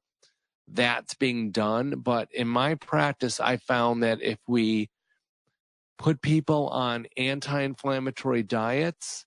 that's 0.68 1.14
being 1.14 1.50
done. 1.50 2.00
But 2.00 2.28
in 2.32 2.48
my 2.48 2.74
practice 2.74 3.40
i 3.40 3.56
found 3.56 4.02
that 4.02 4.22
if 4.22 4.38
we 4.46 4.90
put 5.98 6.20
people 6.20 6.68
on 6.68 7.06
anti-inflammatory 7.16 8.42
diets 8.42 9.24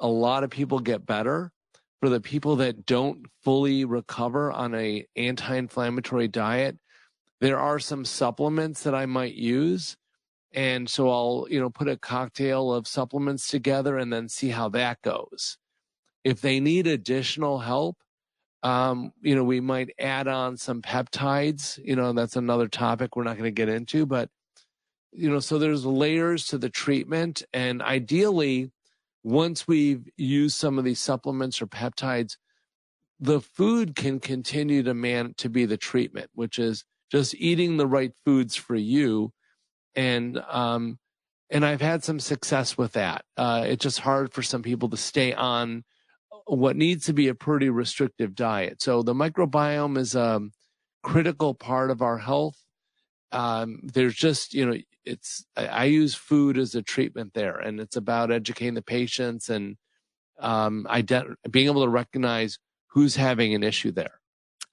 a 0.00 0.08
lot 0.08 0.44
of 0.44 0.50
people 0.50 0.78
get 0.78 1.06
better. 1.06 1.52
For 2.00 2.10
the 2.10 2.20
people 2.20 2.56
that 2.56 2.84
don't 2.84 3.24
fully 3.42 3.84
recover 3.84 4.52
on 4.52 4.74
a 4.74 5.06
anti-inflammatory 5.16 6.28
diet, 6.28 6.78
there 7.40 7.58
are 7.58 7.78
some 7.78 8.04
supplements 8.04 8.82
that 8.82 8.94
I 8.94 9.06
might 9.06 9.34
use. 9.34 9.96
And 10.56 10.90
so 10.90 11.08
I'll, 11.08 11.46
you 11.48 11.60
know, 11.60 11.70
put 11.70 11.86
a 11.86 11.96
cocktail 11.96 12.72
of 12.72 12.88
supplements 12.88 13.46
together 13.46 13.96
and 13.98 14.12
then 14.12 14.28
see 14.28 14.48
how 14.48 14.68
that 14.70 15.00
goes. 15.02 15.58
If 16.24 16.40
they 16.40 16.58
need 16.58 16.88
additional 16.88 17.60
help, 17.60 17.98
um, 18.62 19.12
you 19.20 19.36
know, 19.36 19.44
we 19.44 19.60
might 19.60 19.90
add 20.00 20.26
on 20.26 20.56
some 20.56 20.82
peptides. 20.82 21.78
You 21.84 21.94
know, 21.94 22.12
that's 22.14 22.36
another 22.36 22.66
topic 22.66 23.14
we're 23.14 23.22
not 23.22 23.36
going 23.36 23.44
to 23.44 23.50
get 23.52 23.68
into, 23.68 24.06
but 24.06 24.30
you 25.12 25.30
know, 25.30 25.40
so 25.40 25.58
there's 25.58 25.86
layers 25.86 26.46
to 26.48 26.58
the 26.58 26.68
treatment, 26.68 27.42
and 27.52 27.80
ideally, 27.80 28.70
once 29.22 29.66
we've 29.66 30.06
used 30.16 30.56
some 30.56 30.78
of 30.78 30.84
these 30.84 31.00
supplements 31.00 31.62
or 31.62 31.66
peptides, 31.66 32.36
the 33.18 33.40
food 33.40 33.96
can 33.96 34.20
continue 34.20 34.82
to 34.82 34.92
man 34.92 35.34
to 35.38 35.48
be 35.48 35.64
the 35.64 35.78
treatment, 35.78 36.30
which 36.34 36.58
is 36.58 36.84
just 37.10 37.34
eating 37.36 37.76
the 37.76 37.86
right 37.86 38.12
foods 38.24 38.56
for 38.56 38.76
you, 38.76 39.32
and 39.96 40.38
um, 40.48 40.98
and 41.50 41.64
I've 41.64 41.80
had 41.80 42.04
some 42.04 42.20
success 42.20 42.76
with 42.76 42.92
that. 42.92 43.24
Uh, 43.36 43.64
it's 43.66 43.82
just 43.82 44.00
hard 44.00 44.32
for 44.32 44.42
some 44.42 44.62
people 44.62 44.88
to 44.90 44.96
stay 44.96 45.32
on 45.32 45.84
what 46.46 46.76
needs 46.76 47.06
to 47.06 47.12
be 47.12 47.28
a 47.28 47.34
pretty 47.34 47.70
restrictive 47.70 48.34
diet. 48.34 48.82
So 48.82 49.02
the 49.02 49.14
microbiome 49.14 49.98
is 49.98 50.14
a 50.14 50.40
critical 51.02 51.54
part 51.54 51.90
of 51.90 52.02
our 52.02 52.18
health. 52.18 52.56
Um, 53.32 53.80
there's 53.82 54.14
just, 54.14 54.54
you 54.54 54.66
know, 54.66 54.76
it's, 55.04 55.44
I, 55.56 55.66
I, 55.66 55.84
use 55.84 56.14
food 56.14 56.58
as 56.58 56.74
a 56.74 56.82
treatment 56.82 57.34
there 57.34 57.58
and 57.58 57.80
it's 57.80 57.96
about 57.96 58.30
educating 58.30 58.74
the 58.74 58.82
patients 58.82 59.50
and, 59.50 59.76
um, 60.38 60.86
ident- 60.88 61.34
being 61.50 61.66
able 61.66 61.82
to 61.82 61.88
recognize 61.88 62.58
who's 62.88 63.16
having 63.16 63.54
an 63.54 63.64
issue 63.64 63.90
there. 63.90 64.15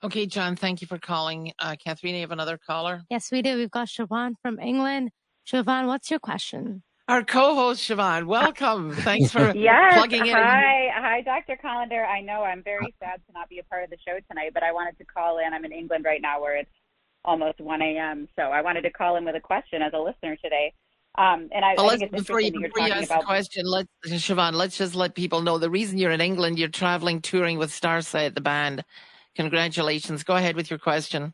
Okay, 0.03 0.25
John, 0.25 0.57
thank 0.57 0.81
you 0.81 0.87
for 0.87 0.97
calling. 0.99 1.53
Uh, 1.59 1.77
Catherine, 1.81 2.13
you 2.15 2.21
have 2.21 2.31
another 2.31 2.57
caller? 2.57 3.03
Yes, 3.09 3.31
we 3.31 3.41
do. 3.41 3.55
We've 3.55 3.71
got 3.71 3.87
Siobhan 3.87 4.33
from 4.41 4.59
England. 4.59 5.11
Siobhan, 5.47 5.87
what's 5.87 6.09
your 6.09 6.19
question? 6.19 6.83
Our 7.07 7.23
co-host 7.23 7.89
Siobhan, 7.89 8.25
welcome. 8.25 8.93
Thanks 8.93 9.31
for 9.31 9.53
yes, 9.55 9.93
plugging 9.93 10.25
in. 10.25 10.33
Hi, 10.35 10.89
hi, 10.93 11.21
Dr. 11.21 11.57
Kolender. 11.63 12.05
I 12.05 12.19
know 12.19 12.43
I'm 12.43 12.61
very 12.63 12.93
sad 13.01 13.21
to 13.27 13.33
not 13.33 13.47
be 13.47 13.59
a 13.59 13.63
part 13.63 13.85
of 13.85 13.91
the 13.91 13.97
show 14.05 14.19
tonight, 14.29 14.51
but 14.53 14.61
I 14.61 14.73
wanted 14.73 14.97
to 14.97 15.05
call 15.05 15.39
in. 15.39 15.53
I'm 15.53 15.63
in 15.63 15.71
England 15.71 16.03
right 16.03 16.21
now, 16.21 16.41
where 16.41 16.57
it's 16.57 16.71
almost 17.23 17.61
1 17.61 17.81
a.m. 17.81 18.27
So 18.35 18.43
I 18.43 18.61
wanted 18.61 18.81
to 18.81 18.89
call 18.89 19.15
in 19.15 19.23
with 19.23 19.35
a 19.35 19.41
question 19.41 19.81
as 19.81 19.93
a 19.93 19.99
listener 19.99 20.35
today. 20.43 20.73
Um, 21.17 21.47
and 21.53 21.63
I, 21.63 21.75
well, 21.77 21.91
I 21.91 21.97
think 21.97 22.11
it's 22.11 22.23
before 22.23 22.41
you, 22.41 22.51
before 22.51 22.87
you 22.87 22.91
ask 22.91 23.05
about... 23.05 23.21
the 23.21 23.25
question, 23.25 23.65
let's, 23.65 23.87
Siobhan, 24.05 24.53
let's 24.53 24.77
just 24.77 24.95
let 24.95 25.15
people 25.15 25.41
know 25.41 25.57
the 25.57 25.69
reason 25.69 25.97
you're 25.97 26.11
in 26.11 26.19
England. 26.19 26.59
You're 26.59 26.67
traveling, 26.67 27.21
touring 27.21 27.57
with 27.57 27.71
Starsight, 27.71 28.35
the 28.35 28.41
band. 28.41 28.83
Congratulations. 29.35 30.23
Go 30.23 30.35
ahead 30.35 30.55
with 30.55 30.69
your 30.69 30.79
question. 30.79 31.33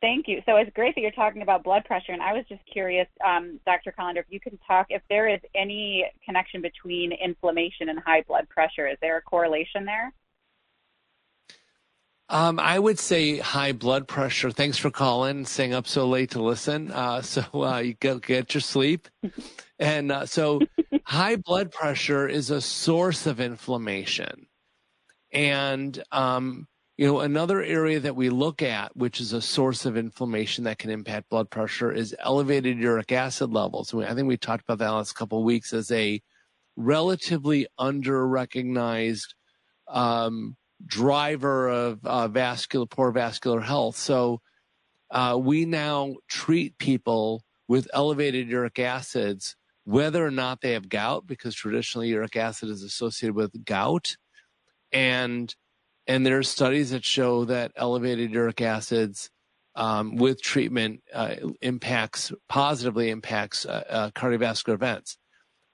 Thank 0.00 0.28
you. 0.28 0.42
So 0.46 0.56
it's 0.56 0.70
great 0.74 0.94
that 0.94 1.00
you're 1.00 1.10
talking 1.10 1.42
about 1.42 1.64
blood 1.64 1.84
pressure, 1.84 2.12
and 2.12 2.22
I 2.22 2.32
was 2.32 2.44
just 2.48 2.60
curious, 2.72 3.08
um, 3.24 3.58
Dr. 3.66 3.92
Kolender, 3.98 4.18
if 4.18 4.26
you 4.28 4.38
can 4.38 4.56
talk 4.58 4.86
if 4.90 5.02
there 5.08 5.28
is 5.28 5.40
any 5.56 6.04
connection 6.24 6.62
between 6.62 7.10
inflammation 7.12 7.88
and 7.88 7.98
high 7.98 8.22
blood 8.22 8.48
pressure. 8.48 8.86
Is 8.86 8.96
there 9.00 9.16
a 9.16 9.22
correlation 9.22 9.84
there? 9.84 10.12
Um, 12.30 12.60
I 12.60 12.78
would 12.78 12.98
say 12.98 13.38
high 13.38 13.72
blood 13.72 14.06
pressure. 14.06 14.50
Thanks 14.50 14.76
for 14.76 14.90
calling, 14.90 15.46
staying 15.46 15.72
up 15.72 15.86
so 15.86 16.06
late 16.06 16.30
to 16.32 16.42
listen. 16.42 16.90
Uh, 16.90 17.22
so 17.22 17.42
uh, 17.54 17.78
you 17.78 17.94
get 17.94 18.22
get 18.22 18.54
your 18.54 18.60
sleep, 18.60 19.08
and 19.78 20.12
uh, 20.12 20.26
so 20.26 20.60
high 21.04 21.36
blood 21.36 21.72
pressure 21.72 22.28
is 22.28 22.50
a 22.50 22.60
source 22.60 23.26
of 23.26 23.40
inflammation, 23.40 24.46
and 25.32 26.02
um, 26.12 26.66
you 26.98 27.06
know, 27.06 27.20
another 27.20 27.62
area 27.62 28.00
that 28.00 28.16
we 28.16 28.28
look 28.28 28.60
at, 28.60 28.94
which 28.96 29.20
is 29.20 29.32
a 29.32 29.40
source 29.40 29.86
of 29.86 29.96
inflammation 29.96 30.64
that 30.64 30.78
can 30.78 30.90
impact 30.90 31.28
blood 31.30 31.48
pressure, 31.48 31.92
is 31.92 32.14
elevated 32.18 32.76
uric 32.76 33.12
acid 33.12 33.52
levels. 33.52 33.94
I 33.94 34.14
think 34.14 34.26
we 34.26 34.36
talked 34.36 34.64
about 34.64 34.78
that 34.78 34.90
last 34.90 35.12
couple 35.12 35.38
of 35.38 35.44
weeks 35.44 35.72
as 35.72 35.92
a 35.92 36.20
relatively 36.76 37.68
under 37.78 38.26
recognized 38.26 39.34
um, 39.86 40.56
driver 40.84 41.68
of 41.68 42.04
uh, 42.04 42.26
vascular 42.26 42.86
poor 42.86 43.12
vascular 43.12 43.60
health. 43.60 43.96
So 43.96 44.40
uh, 45.12 45.38
we 45.40 45.66
now 45.66 46.16
treat 46.28 46.78
people 46.78 47.44
with 47.68 47.88
elevated 47.92 48.48
uric 48.48 48.80
acids, 48.80 49.54
whether 49.84 50.26
or 50.26 50.32
not 50.32 50.62
they 50.62 50.72
have 50.72 50.88
gout, 50.88 51.28
because 51.28 51.54
traditionally 51.54 52.08
uric 52.08 52.36
acid 52.36 52.70
is 52.70 52.82
associated 52.82 53.36
with 53.36 53.64
gout, 53.64 54.16
and 54.92 55.54
and 56.06 56.24
there 56.24 56.38
are 56.38 56.42
studies 56.42 56.90
that 56.90 57.04
show 57.04 57.44
that 57.44 57.72
elevated 57.76 58.30
uric 58.30 58.62
acids 58.62 59.30
um, 59.74 60.16
with 60.16 60.42
treatment 60.42 61.02
uh, 61.14 61.36
impacts 61.60 62.32
positively 62.48 63.10
impacts 63.10 63.66
uh, 63.66 63.84
uh, 63.88 64.10
cardiovascular 64.10 64.74
events. 64.74 65.18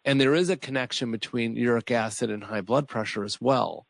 And 0.04 0.21
there 0.21 0.35
is 0.35 0.50
a 0.50 0.56
connection 0.56 1.11
between 1.11 1.56
uric 1.56 1.90
acid 1.90 2.30
and 2.30 2.44
high 2.44 2.61
blood 2.61 2.88
pressure 2.88 3.25
as 3.25 3.40
well. 3.40 3.87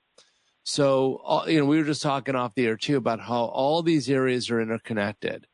So, 0.65 1.45
you 1.47 1.59
know, 1.59 1.67
we 1.67 1.79
were 1.79 1.85
just 1.85 2.03
talking 2.03 2.37
off 2.37 2.55
the 2.55 2.67
air 2.67 2.77
too 2.77 2.97
about 2.97 3.21
how 3.21 3.45
all 3.45 3.83
these 3.83 4.09
areas 4.09 4.51
are 4.51 4.61
interconnected. 4.61 5.47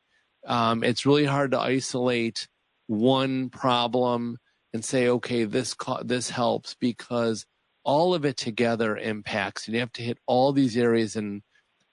Um, 0.47 0.85
it's 0.85 1.07
really 1.07 1.25
hard 1.25 1.51
to 1.53 1.61
isolate 1.61 2.47
one 2.87 3.49
problem 3.51 4.39
and 4.73 4.85
say, 4.85 5.09
okay, 5.09 5.45
this 5.45 5.75
this 6.05 6.31
helps 6.31 6.75
because 6.75 7.47
all 7.85 8.15
of 8.15 8.25
it 8.25 8.37
together 8.37 8.97
impacts. 8.97 9.69
You 9.69 9.79
have 9.81 9.93
to 9.93 10.03
hit 10.03 10.19
all 10.27 10.53
these 10.53 10.77
areas 10.77 11.17
and 11.17 11.43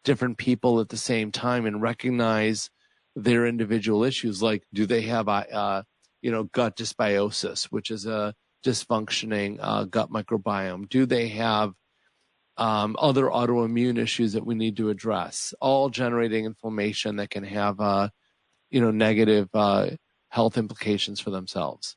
different 0.04 0.38
people 0.38 0.80
at 0.80 0.90
the 0.90 0.98
same 0.98 1.32
time 1.32 1.66
and 1.66 1.82
recognize 1.82 2.70
their 3.16 3.46
individual 3.46 4.04
issues. 4.04 4.42
Like 4.42 4.64
do 4.74 4.86
they 4.86 5.02
have 5.02 5.28
uh, 5.28 5.84
you 6.22 6.32
know 6.32 6.44
gut 6.46 6.78
dysbiosis 6.78 7.66
which 7.66 7.92
is 7.92 8.06
a 8.06 8.34
dysfunctioning 8.66 9.58
uh, 9.60 9.86
gut 9.86 10.10
microbiome? 10.10 10.90
Do 10.90 11.06
they 11.06 11.30
have 11.30 11.74
um, 12.58 12.96
other 13.00 13.26
autoimmune 13.26 14.00
issues 14.00 14.34
that 14.34 14.46
we 14.46 14.56
need 14.56 14.78
to 14.78 14.90
address? 14.90 15.54
All 15.62 15.90
generating 15.90 16.46
inflammation 16.46 17.18
that 17.18 17.30
can 17.30 17.44
have 17.44 17.80
uh, 17.80 18.10
you 18.70 18.82
know 18.82 18.92
negative 18.92 19.50
uh, 19.54 19.92
health 20.30 20.58
implications 20.58 21.20
for 21.20 21.32
themselves 21.32 21.96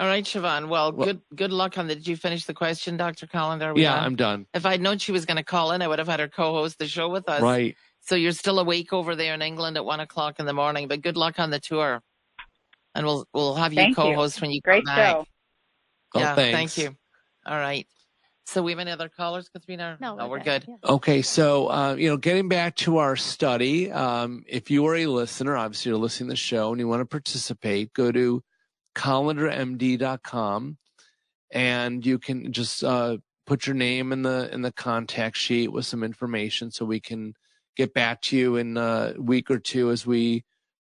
all 0.00 0.06
right, 0.06 0.24
Siobhan. 0.24 0.68
Well, 0.68 0.92
well, 0.92 1.06
good 1.06 1.20
good 1.34 1.52
luck 1.52 1.76
on 1.76 1.86
that. 1.88 1.96
Did 1.96 2.08
you 2.08 2.16
finish 2.16 2.46
the 2.46 2.54
question, 2.54 2.96
Dr. 2.96 3.26
Kolender? 3.26 3.76
Yeah, 3.76 3.94
done? 3.96 4.04
I'm 4.04 4.16
done. 4.16 4.46
If 4.54 4.64
I'd 4.64 4.80
known 4.80 4.96
she 4.96 5.12
was 5.12 5.26
going 5.26 5.36
to 5.36 5.44
call 5.44 5.72
in, 5.72 5.82
I 5.82 5.88
would 5.88 5.98
have 5.98 6.08
had 6.08 6.20
her 6.20 6.28
co-host 6.28 6.78
the 6.78 6.86
show 6.86 7.10
with 7.10 7.28
us. 7.28 7.42
Right. 7.42 7.76
So 8.00 8.14
you're 8.14 8.32
still 8.32 8.58
awake 8.58 8.94
over 8.94 9.14
there 9.14 9.34
in 9.34 9.42
England 9.42 9.76
at 9.76 9.84
one 9.84 10.00
o'clock 10.00 10.40
in 10.40 10.46
the 10.46 10.54
morning. 10.54 10.88
But 10.88 11.02
good 11.02 11.18
luck 11.18 11.38
on 11.38 11.50
the 11.50 11.60
tour, 11.60 12.00
and 12.94 13.04
we'll 13.04 13.26
we'll 13.34 13.54
have 13.56 13.74
you 13.74 13.76
thank 13.76 13.96
co-host 13.96 14.38
you. 14.38 14.40
when 14.40 14.50
you 14.52 14.62
Great 14.62 14.86
come 14.86 14.96
back. 14.96 15.12
show. 15.12 15.26
Oh, 16.14 16.20
yeah, 16.20 16.34
thanks. 16.34 16.74
thank 16.74 16.88
you. 16.88 16.96
All 17.44 17.58
right. 17.58 17.86
So 18.46 18.62
we 18.62 18.72
have 18.72 18.80
any 18.80 18.90
other 18.90 19.10
callers, 19.10 19.50
Katrina? 19.50 19.98
No, 20.00 20.16
we're, 20.16 20.28
we're 20.28 20.40
good. 20.40 20.64
Yeah. 20.66 20.74
Okay, 20.84 21.22
so 21.22 21.68
uh, 21.68 21.94
you 21.94 22.08
know, 22.08 22.16
getting 22.16 22.48
back 22.48 22.74
to 22.76 22.96
our 22.96 23.16
study, 23.16 23.92
um, 23.92 24.44
if 24.48 24.70
you 24.70 24.84
are 24.86 24.96
a 24.96 25.06
listener, 25.06 25.56
obviously 25.56 25.90
you're 25.90 25.98
listening 25.98 26.28
to 26.28 26.32
the 26.32 26.36
show 26.36 26.70
and 26.70 26.80
you 26.80 26.88
want 26.88 27.00
to 27.00 27.06
participate, 27.06 27.92
go 27.92 28.10
to 28.10 28.42
kolendermd.com 28.94 30.78
and 31.52 32.06
you 32.06 32.18
can 32.18 32.52
just 32.52 32.84
uh, 32.84 33.16
put 33.46 33.66
your 33.66 33.74
name 33.74 34.12
in 34.12 34.22
the 34.22 34.52
in 34.52 34.62
the 34.62 34.72
contact 34.72 35.36
sheet 35.36 35.72
with 35.72 35.86
some 35.86 36.02
information 36.02 36.70
so 36.70 36.84
we 36.84 37.00
can 37.00 37.34
get 37.76 37.92
back 37.94 38.20
to 38.22 38.36
you 38.36 38.56
in 38.56 38.76
a 38.76 39.14
week 39.18 39.50
or 39.50 39.58
two 39.58 39.90
as 39.90 40.06
we 40.06 40.44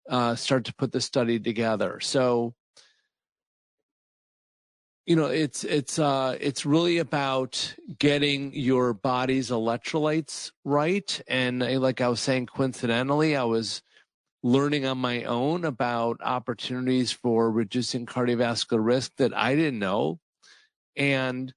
uh, 0.08 0.34
start 0.34 0.64
to 0.64 0.74
put 0.74 0.92
the 0.92 1.00
study 1.00 1.38
together. 1.38 1.98
So 2.00 2.54
you 5.06 5.16
know 5.16 5.26
it's 5.26 5.64
it's 5.64 5.98
uh 5.98 6.34
it's 6.40 6.64
really 6.64 6.96
about 6.96 7.74
getting 7.98 8.54
your 8.54 8.94
body's 8.94 9.50
electrolytes 9.50 10.52
right. 10.64 11.20
And 11.28 11.62
uh, 11.62 11.78
like 11.78 12.00
i 12.00 12.08
was 12.08 12.20
saying 12.20 12.46
coincidentally 12.46 13.36
i 13.36 13.44
was 13.44 13.82
learning 14.44 14.84
on 14.84 14.98
my 14.98 15.24
own 15.24 15.64
about 15.64 16.20
opportunities 16.22 17.10
for 17.10 17.50
reducing 17.50 18.04
cardiovascular 18.04 18.84
risk 18.84 19.10
that 19.16 19.34
I 19.34 19.54
didn't 19.54 19.78
know. 19.78 20.20
And 20.96 21.52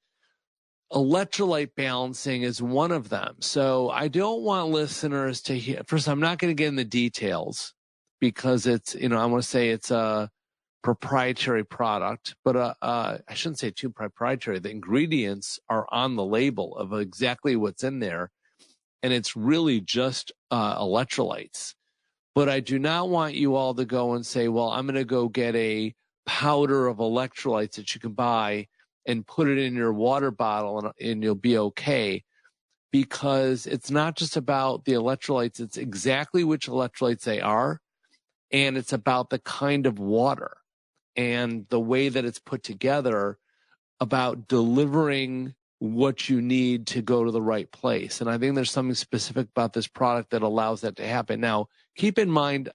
electrolyte 0.93 1.71
balancing 1.75 2.43
is 2.43 2.61
one 2.61 2.93
of 2.93 3.09
them. 3.09 3.35
So 3.41 3.89
I 3.89 4.07
don't 4.07 4.41
want 4.41 4.69
listeners 4.69 5.41
to 5.43 5.59
hear, 5.59 5.81
first, 5.85 6.07
I'm 6.07 6.21
not 6.21 6.39
going 6.39 6.49
to 6.49 6.55
get 6.55 6.69
in 6.69 6.77
the 6.77 6.85
details 6.85 7.73
because 8.21 8.65
it's, 8.65 8.95
you 8.95 9.09
know, 9.09 9.17
I 9.17 9.25
want 9.25 9.43
to 9.43 9.49
say 9.49 9.69
it's 9.69 9.91
a 9.91 10.29
proprietary 10.81 11.65
product, 11.65 12.35
but 12.45 12.55
uh, 12.55 12.73
uh, 12.81 13.17
I 13.27 13.33
shouldn't 13.33 13.59
say 13.59 13.69
too 13.69 13.89
proprietary. 13.89 14.59
The 14.59 14.71
ingredients 14.71 15.59
are 15.67 15.85
on 15.91 16.15
the 16.15 16.23
label 16.23 16.77
of 16.77 16.93
exactly 16.93 17.57
what's 17.57 17.83
in 17.83 17.99
there. 17.99 18.31
And 19.03 19.11
it's 19.11 19.35
really 19.35 19.81
just 19.81 20.31
uh, 20.49 20.79
electrolytes. 20.79 21.73
But 22.37 22.49
I 22.49 22.59
do 22.59 22.77
not 22.77 23.09
want 23.09 23.33
you 23.33 23.55
all 23.55 23.73
to 23.73 23.83
go 23.83 24.13
and 24.13 24.23
say, 24.23 24.47
well, 24.47 24.69
I'm 24.69 24.85
going 24.85 24.93
to 24.93 25.03
go 25.03 25.27
get 25.27 25.55
a 25.55 25.95
powder 26.27 26.85
of 26.85 26.97
electrolytes 26.97 27.77
that 27.77 27.95
you 27.95 27.99
can 27.99 28.11
buy 28.11 28.67
and 29.07 29.25
put 29.25 29.47
it 29.47 29.57
in 29.57 29.73
your 29.73 29.91
water 29.91 30.29
bottle 30.29 30.77
and, 30.77 30.91
and 31.01 31.23
you'll 31.23 31.33
be 31.33 31.57
okay. 31.57 32.23
Because 32.91 33.65
it's 33.65 33.89
not 33.89 34.15
just 34.15 34.37
about 34.37 34.85
the 34.85 34.91
electrolytes, 34.91 35.59
it's 35.59 35.77
exactly 35.77 36.43
which 36.43 36.67
electrolytes 36.67 37.21
they 37.21 37.41
are 37.41 37.81
and 38.51 38.77
it's 38.77 38.93
about 38.93 39.31
the 39.31 39.39
kind 39.39 39.87
of 39.87 39.97
water 39.97 40.57
and 41.15 41.65
the 41.69 41.79
way 41.79 42.07
that 42.07 42.23
it's 42.23 42.37
put 42.37 42.61
together 42.61 43.39
about 43.99 44.47
delivering 44.47 45.55
what 45.79 46.27
you 46.27 46.41
need 46.41 46.87
to 46.87 47.01
go 47.01 47.23
to 47.23 47.31
the 47.31 47.41
right 47.41 47.71
place. 47.71 48.19
And 48.21 48.29
I 48.29 48.37
think 48.37 48.55
there's 48.55 48.71
something 48.71 48.95
specific 48.95 49.47
about 49.49 49.73
this 49.73 49.87
product 49.87 50.31
that 50.31 50.41
allows 50.41 50.81
that 50.81 50.95
to 50.95 51.07
happen. 51.07 51.39
Now, 51.39 51.67
keep 51.95 52.17
in 52.17 52.31
mind, 52.31 52.69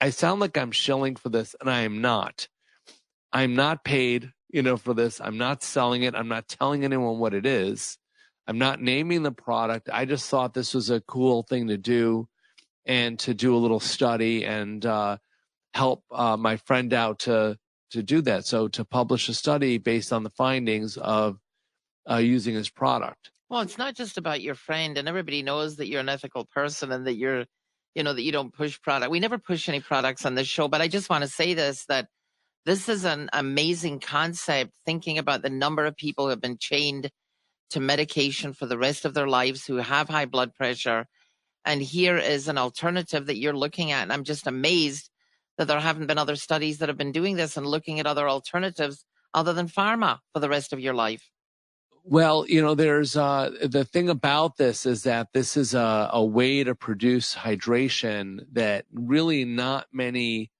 I 0.00 0.10
sound 0.10 0.40
like 0.40 0.56
I'm 0.56 0.72
shilling 0.72 1.16
for 1.16 1.28
this, 1.28 1.54
and 1.60 1.70
I 1.70 1.82
am 1.82 2.00
not. 2.00 2.48
I'm 3.32 3.54
not 3.54 3.84
paid, 3.84 4.32
you 4.48 4.62
know, 4.62 4.76
for 4.76 4.94
this. 4.94 5.20
I'm 5.20 5.38
not 5.38 5.62
selling 5.62 6.02
it. 6.02 6.14
I'm 6.14 6.28
not 6.28 6.48
telling 6.48 6.84
anyone 6.84 7.18
what 7.18 7.34
it 7.34 7.44
is. 7.46 7.98
I'm 8.46 8.58
not 8.58 8.80
naming 8.80 9.22
the 9.22 9.32
product. 9.32 9.90
I 9.92 10.04
just 10.04 10.30
thought 10.30 10.54
this 10.54 10.72
was 10.72 10.90
a 10.90 11.00
cool 11.00 11.42
thing 11.42 11.68
to 11.68 11.76
do 11.76 12.28
and 12.86 13.18
to 13.18 13.34
do 13.34 13.54
a 13.54 13.58
little 13.58 13.80
study 13.80 14.44
and 14.44 14.84
uh, 14.86 15.18
help 15.74 16.04
uh, 16.12 16.36
my 16.36 16.56
friend 16.56 16.94
out 16.94 17.20
to 17.20 17.58
to 17.90 18.02
do 18.02 18.20
that. 18.22 18.44
So 18.44 18.68
to 18.68 18.84
publish 18.84 19.28
a 19.28 19.34
study 19.34 19.78
based 19.78 20.12
on 20.12 20.24
the 20.24 20.30
findings 20.30 20.96
of 20.96 21.38
uh, 22.10 22.16
using 22.16 22.54
his 22.54 22.70
product. 22.70 23.30
Well, 23.48 23.60
it's 23.60 23.78
not 23.78 23.94
just 23.94 24.18
about 24.18 24.40
your 24.40 24.54
friend, 24.54 24.98
and 24.98 25.08
everybody 25.08 25.42
knows 25.42 25.76
that 25.76 25.86
you're 25.86 26.00
an 26.00 26.08
ethical 26.08 26.44
person 26.44 26.90
and 26.90 27.06
that 27.06 27.14
you're, 27.14 27.44
you 27.94 28.02
know, 28.02 28.12
that 28.12 28.22
you 28.22 28.32
don't 28.32 28.52
push 28.52 28.80
product. 28.80 29.10
We 29.10 29.20
never 29.20 29.38
push 29.38 29.68
any 29.68 29.80
products 29.80 30.26
on 30.26 30.34
this 30.34 30.48
show, 30.48 30.68
but 30.68 30.80
I 30.80 30.88
just 30.88 31.08
want 31.08 31.22
to 31.22 31.28
say 31.28 31.54
this 31.54 31.84
that 31.86 32.08
this 32.64 32.88
is 32.88 33.04
an 33.04 33.30
amazing 33.32 34.00
concept. 34.00 34.72
Thinking 34.84 35.18
about 35.18 35.42
the 35.42 35.50
number 35.50 35.86
of 35.86 35.96
people 35.96 36.24
who 36.24 36.30
have 36.30 36.40
been 36.40 36.58
chained 36.58 37.10
to 37.70 37.80
medication 37.80 38.52
for 38.52 38.66
the 38.66 38.78
rest 38.78 39.04
of 39.04 39.14
their 39.14 39.28
lives 39.28 39.64
who 39.66 39.76
have 39.76 40.08
high 40.08 40.26
blood 40.26 40.54
pressure. 40.54 41.06
And 41.64 41.82
here 41.82 42.16
is 42.16 42.48
an 42.48 42.58
alternative 42.58 43.26
that 43.26 43.38
you're 43.38 43.56
looking 43.56 43.90
at. 43.90 44.02
And 44.02 44.12
I'm 44.12 44.24
just 44.24 44.46
amazed 44.46 45.10
that 45.58 45.66
there 45.68 45.80
haven't 45.80 46.06
been 46.06 46.18
other 46.18 46.36
studies 46.36 46.78
that 46.78 46.88
have 46.88 46.98
been 46.98 47.12
doing 47.12 47.36
this 47.36 47.56
and 47.56 47.66
looking 47.66 47.98
at 47.98 48.06
other 48.06 48.28
alternatives 48.28 49.04
other 49.34 49.52
than 49.52 49.68
pharma 49.68 50.18
for 50.32 50.40
the 50.40 50.48
rest 50.48 50.72
of 50.72 50.80
your 50.80 50.94
life. 50.94 51.28
Well, 52.08 52.46
you 52.48 52.62
know, 52.62 52.76
there's 52.76 53.16
uh, 53.16 53.50
the 53.64 53.84
thing 53.84 54.08
about 54.08 54.58
this 54.58 54.86
is 54.86 55.02
that 55.02 55.32
this 55.34 55.56
is 55.56 55.74
a, 55.74 56.08
a 56.12 56.24
way 56.24 56.62
to 56.62 56.76
produce 56.76 57.34
hydration 57.34 58.46
that 58.52 58.84
really 58.92 59.44
not 59.44 59.88
many 59.92 60.52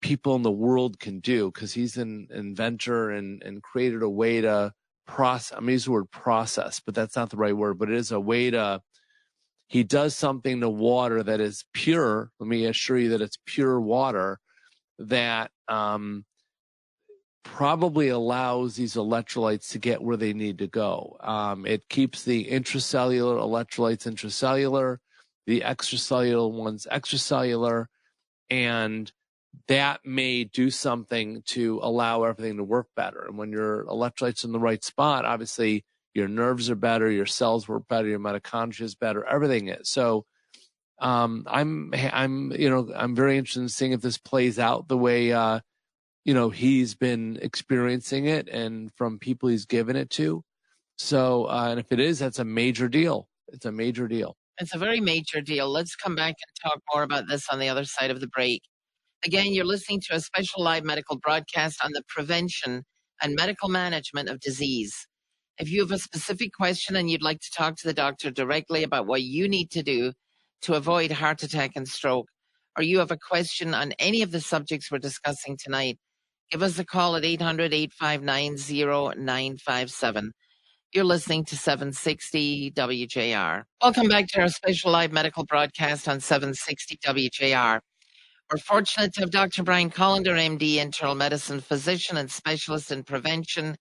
people 0.00 0.36
in 0.36 0.42
the 0.42 0.52
world 0.52 1.00
can 1.00 1.18
do 1.18 1.50
because 1.50 1.74
he's 1.74 1.96
an 1.96 2.28
inventor 2.30 3.10
and, 3.10 3.42
and 3.42 3.64
created 3.64 4.02
a 4.02 4.08
way 4.08 4.42
to 4.42 4.72
process. 5.08 5.58
I'm 5.58 5.68
use 5.68 5.86
the 5.86 5.90
word 5.92 6.12
process, 6.12 6.80
but 6.80 6.94
that's 6.94 7.16
not 7.16 7.30
the 7.30 7.36
right 7.36 7.56
word, 7.56 7.76
but 7.78 7.90
it 7.90 7.96
is 7.96 8.12
a 8.12 8.20
way 8.20 8.52
to, 8.52 8.80
he 9.66 9.82
does 9.82 10.14
something 10.16 10.60
to 10.60 10.70
water 10.70 11.24
that 11.24 11.40
is 11.40 11.64
pure. 11.72 12.30
Let 12.38 12.48
me 12.48 12.66
assure 12.66 12.98
you 12.98 13.08
that 13.10 13.22
it's 13.22 13.38
pure 13.44 13.80
water 13.80 14.38
that, 15.00 15.50
um, 15.66 16.24
probably 17.44 18.08
allows 18.08 18.74
these 18.74 18.94
electrolytes 18.94 19.70
to 19.70 19.78
get 19.78 20.02
where 20.02 20.16
they 20.16 20.32
need 20.32 20.58
to 20.58 20.66
go. 20.66 21.16
Um, 21.20 21.66
it 21.66 21.88
keeps 21.88 22.24
the 22.24 22.46
intracellular 22.46 23.38
electrolytes 23.38 24.10
intracellular, 24.10 24.98
the 25.46 25.60
extracellular 25.60 26.50
ones 26.50 26.86
extracellular, 26.90 27.86
and 28.50 29.12
that 29.68 30.00
may 30.04 30.44
do 30.44 30.70
something 30.70 31.42
to 31.46 31.78
allow 31.82 32.24
everything 32.24 32.56
to 32.56 32.64
work 32.64 32.88
better. 32.96 33.24
And 33.24 33.38
when 33.38 33.52
your 33.52 33.84
electrolytes 33.84 34.44
in 34.44 34.52
the 34.52 34.58
right 34.58 34.82
spot, 34.82 35.24
obviously 35.24 35.84
your 36.12 36.28
nerves 36.28 36.70
are 36.70 36.76
better, 36.76 37.10
your 37.10 37.26
cells 37.26 37.68
work 37.68 37.86
better, 37.88 38.08
your 38.08 38.18
mitochondria 38.18 38.82
is 38.82 38.94
better, 38.94 39.24
everything 39.24 39.68
is. 39.68 39.90
So 39.90 40.24
um, 40.98 41.44
I'm 41.46 41.92
I'm 41.94 42.52
you 42.52 42.70
know 42.70 42.90
I'm 42.94 43.14
very 43.14 43.36
interested 43.36 43.60
in 43.60 43.68
seeing 43.68 43.92
if 43.92 44.00
this 44.00 44.18
plays 44.18 44.58
out 44.58 44.88
the 44.88 44.98
way 44.98 45.32
uh, 45.32 45.60
you 46.24 46.34
know 46.34 46.50
he's 46.50 46.94
been 46.94 47.38
experiencing 47.42 48.26
it 48.26 48.48
and 48.48 48.92
from 48.94 49.18
people 49.18 49.48
he's 49.48 49.66
given 49.66 49.96
it 49.96 50.10
to. 50.10 50.42
So 50.96 51.46
uh, 51.46 51.68
and 51.70 51.80
if 51.80 51.92
it 51.92 52.00
is, 52.00 52.18
that's 52.18 52.38
a 52.38 52.44
major 52.44 52.88
deal. 52.88 53.28
It's 53.48 53.66
a 53.66 53.72
major 53.72 54.08
deal. 54.08 54.36
It's 54.58 54.74
a 54.74 54.78
very 54.78 55.00
major 55.00 55.40
deal. 55.40 55.68
Let's 55.68 55.96
come 55.96 56.14
back 56.14 56.34
and 56.34 56.70
talk 56.70 56.80
more 56.94 57.02
about 57.02 57.24
this 57.28 57.48
on 57.50 57.58
the 57.58 57.68
other 57.68 57.84
side 57.84 58.10
of 58.10 58.20
the 58.20 58.28
break. 58.28 58.62
Again, 59.24 59.52
you're 59.52 59.64
listening 59.64 60.00
to 60.08 60.14
a 60.14 60.20
special 60.20 60.62
live 60.62 60.84
medical 60.84 61.18
broadcast 61.18 61.84
on 61.84 61.92
the 61.92 62.02
prevention 62.08 62.84
and 63.22 63.34
medical 63.34 63.68
management 63.68 64.28
of 64.28 64.40
disease. 64.40 65.06
If 65.58 65.70
you 65.70 65.80
have 65.80 65.92
a 65.92 65.98
specific 65.98 66.52
question 66.52 66.94
and 66.94 67.10
you'd 67.10 67.22
like 67.22 67.40
to 67.40 67.50
talk 67.56 67.76
to 67.76 67.86
the 67.86 67.94
doctor 67.94 68.30
directly 68.30 68.82
about 68.82 69.06
what 69.06 69.22
you 69.22 69.48
need 69.48 69.70
to 69.72 69.82
do 69.82 70.12
to 70.62 70.74
avoid 70.74 71.10
heart 71.10 71.42
attack 71.42 71.72
and 71.74 71.88
stroke, 71.88 72.26
or 72.76 72.82
you 72.82 72.98
have 72.98 73.10
a 73.10 73.16
question 73.16 73.72
on 73.72 73.92
any 73.98 74.22
of 74.22 74.30
the 74.30 74.40
subjects 74.40 74.90
we're 74.90 74.98
discussing 74.98 75.56
tonight, 75.56 75.98
give 76.50 76.62
us 76.62 76.78
a 76.78 76.84
call 76.84 77.16
at 77.16 77.24
800 77.24 77.72
859 77.72 78.56
0957. 78.56 80.32
You're 80.92 81.04
listening 81.04 81.44
to 81.46 81.56
760 81.56 82.70
WJR. 82.72 83.62
Welcome 83.82 84.08
back 84.08 84.28
to 84.28 84.42
our 84.42 84.48
special 84.48 84.92
live 84.92 85.12
medical 85.12 85.44
broadcast 85.44 86.08
on 86.08 86.20
760 86.20 86.98
WJR. 87.04 87.80
We're 88.52 88.58
fortunate 88.58 89.12
to 89.14 89.20
have 89.20 89.30
Dr. 89.30 89.62
Brian 89.62 89.90
Kolender, 89.90 90.36
MD, 90.36 90.76
internal 90.76 91.14
medicine 91.14 91.60
physician 91.60 92.16
and 92.16 92.30
specialist 92.30 92.92
in 92.92 93.02
prevention, 93.02 93.76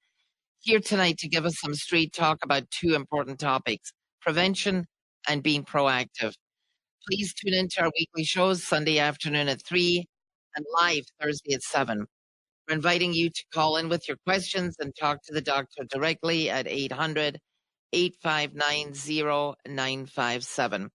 here 0.62 0.80
tonight 0.80 1.18
to 1.18 1.28
give 1.28 1.46
us 1.46 1.60
some 1.60 1.76
street 1.76 2.14
talk 2.14 2.40
about 2.44 2.72
two 2.72 2.96
important 2.96 3.40
topics 3.40 3.92
prevention 4.22 4.86
and 5.28 5.44
being 5.44 5.66
proactive. 5.66 6.34
Please 7.08 7.34
tune 7.34 7.54
into 7.54 7.82
our 7.82 7.92
weekly 8.00 8.24
shows 8.24 8.64
Sunday 8.64 8.98
afternoon 8.98 9.50
at 9.50 9.62
3 9.66 10.06
and 10.56 10.66
live 10.82 11.04
Thursday 11.22 11.54
at 11.54 11.62
7. 11.62 12.06
We're 12.68 12.76
inviting 12.76 13.14
you 13.14 13.30
to 13.30 13.44
call 13.54 13.78
in 13.78 13.90
with 13.90 14.08
your 14.08 14.18
questions 14.26 14.78
and 14.80 14.94
talk 14.96 15.22
to 15.24 15.34
the 15.34 15.42
doctor 15.42 15.84
directly 15.90 16.50
at 16.50 16.68
800 16.68 17.40
859 17.92 19.56
0957. 19.68 20.90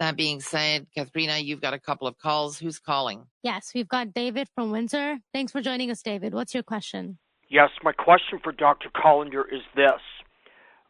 That 0.00 0.16
being 0.16 0.40
said, 0.40 0.86
Katharina, 0.96 1.38
you've 1.38 1.60
got 1.60 1.72
a 1.72 1.78
couple 1.78 2.08
of 2.08 2.18
calls. 2.18 2.58
Who's 2.58 2.80
calling? 2.80 3.26
Yes, 3.42 3.70
we've 3.74 3.88
got 3.88 4.12
David 4.12 4.48
from 4.54 4.72
Windsor. 4.72 5.18
Thanks 5.32 5.52
for 5.52 5.62
joining 5.62 5.90
us, 5.90 6.02
David. 6.02 6.34
What's 6.34 6.52
your 6.52 6.64
question? 6.64 7.18
Yes, 7.48 7.70
my 7.82 7.92
question 7.92 8.40
for 8.42 8.50
Dr. 8.50 8.88
Kolender 8.90 9.42
is 9.50 9.62
this. 9.76 10.00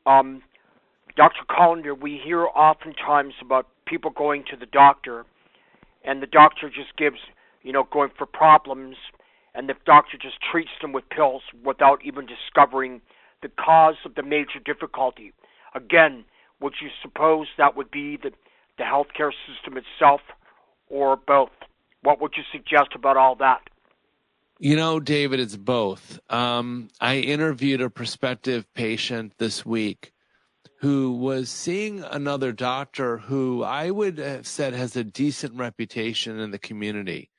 Um, 0.07 0.43
Dr. 1.17 1.43
Kolender, 1.51 1.99
we 2.01 2.21
hear 2.25 2.47
oftentimes 2.47 3.35
about 3.43 3.67
people 3.87 4.11
going 4.11 4.45
to 4.51 4.57
the 4.57 4.67
doctor, 4.67 5.27
and 6.03 6.23
the 6.23 6.27
doctor 6.27 6.69
just 6.69 6.97
gives, 6.97 7.19
you 7.63 7.73
know, 7.73 7.85
going 7.93 8.11
for 8.17 8.27
problems, 8.27 8.97
and 9.55 9.69
the 9.69 9.75
doctor 9.87 10.17
just 10.17 10.37
treats 10.41 10.71
them 10.81 10.93
with 10.93 11.09
pills 11.09 11.43
without 11.65 12.05
even 12.05 12.27
discovering 12.27 13.01
the 13.43 13.49
cause 13.49 13.97
of 14.05 14.15
the 14.15 14.23
major 14.23 14.59
difficulty. 14.65 15.33
Again, 15.75 16.25
would 16.61 16.75
you 16.81 16.89
suppose 17.03 17.47
that 17.59 17.77
would 17.77 17.91
be 17.91 18.17
the 18.17 18.33
the 18.77 18.83
healthcare 18.83 19.31
system 19.47 19.77
itself, 19.77 20.21
or 20.89 21.17
both? 21.17 21.51
What 22.03 22.21
would 22.21 22.33
you 22.37 22.43
suggest 22.51 22.89
about 22.95 23.17
all 23.17 23.37
that? 23.37 23.61
You 24.59 24.77
know, 24.77 24.99
David, 24.99 25.41
it's 25.41 25.57
both. 25.57 26.19
Um, 26.29 26.89
I 27.01 27.19
interviewed 27.19 27.81
a 27.81 27.91
prospective 27.91 28.73
patient 28.75 29.35
this 29.39 29.65
week 29.65 30.13
who 30.81 31.13
was 31.13 31.51
seeing 31.51 32.03
another 32.03 32.53
doctor 32.53 33.19
who 33.19 33.63
I 33.63 33.91
would 33.91 34.19
have 34.19 34.47
said 34.47 34.75
has 34.75 34.97
a 34.97 35.05
decent 35.05 35.55
reputation 35.55 36.39
in 36.39 36.51
the 36.51 36.59
community. 36.59 37.31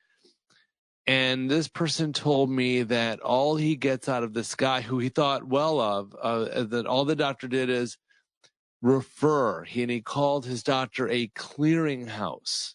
And 1.06 1.48
this 1.48 1.68
person 1.68 2.12
told 2.12 2.50
me 2.50 2.82
that 2.82 3.20
all 3.20 3.54
he 3.56 3.76
gets 3.76 4.08
out 4.08 4.24
of 4.24 4.32
this 4.32 4.56
guy 4.56 4.80
who 4.80 4.98
he 4.98 5.08
thought 5.08 5.46
well 5.46 5.80
of, 5.80 6.16
uh, 6.20 6.64
that 6.64 6.86
all 6.86 7.04
the 7.04 7.14
doctor 7.14 7.46
did 7.46 7.70
is 7.70 7.96
refer. 8.82 9.62
He, 9.62 9.82
and 9.82 9.90
he 9.90 10.00
called 10.00 10.46
his 10.46 10.64
doctor 10.64 11.08
a 11.08 11.28
clearinghouse 11.28 12.74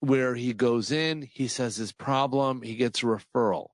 where 0.00 0.34
he 0.34 0.52
goes 0.52 0.90
in, 0.90 1.22
he 1.22 1.48
says 1.48 1.76
his 1.76 1.92
problem, 1.92 2.62
he 2.62 2.74
gets 2.74 3.02
a 3.02 3.06
referral 3.06 3.68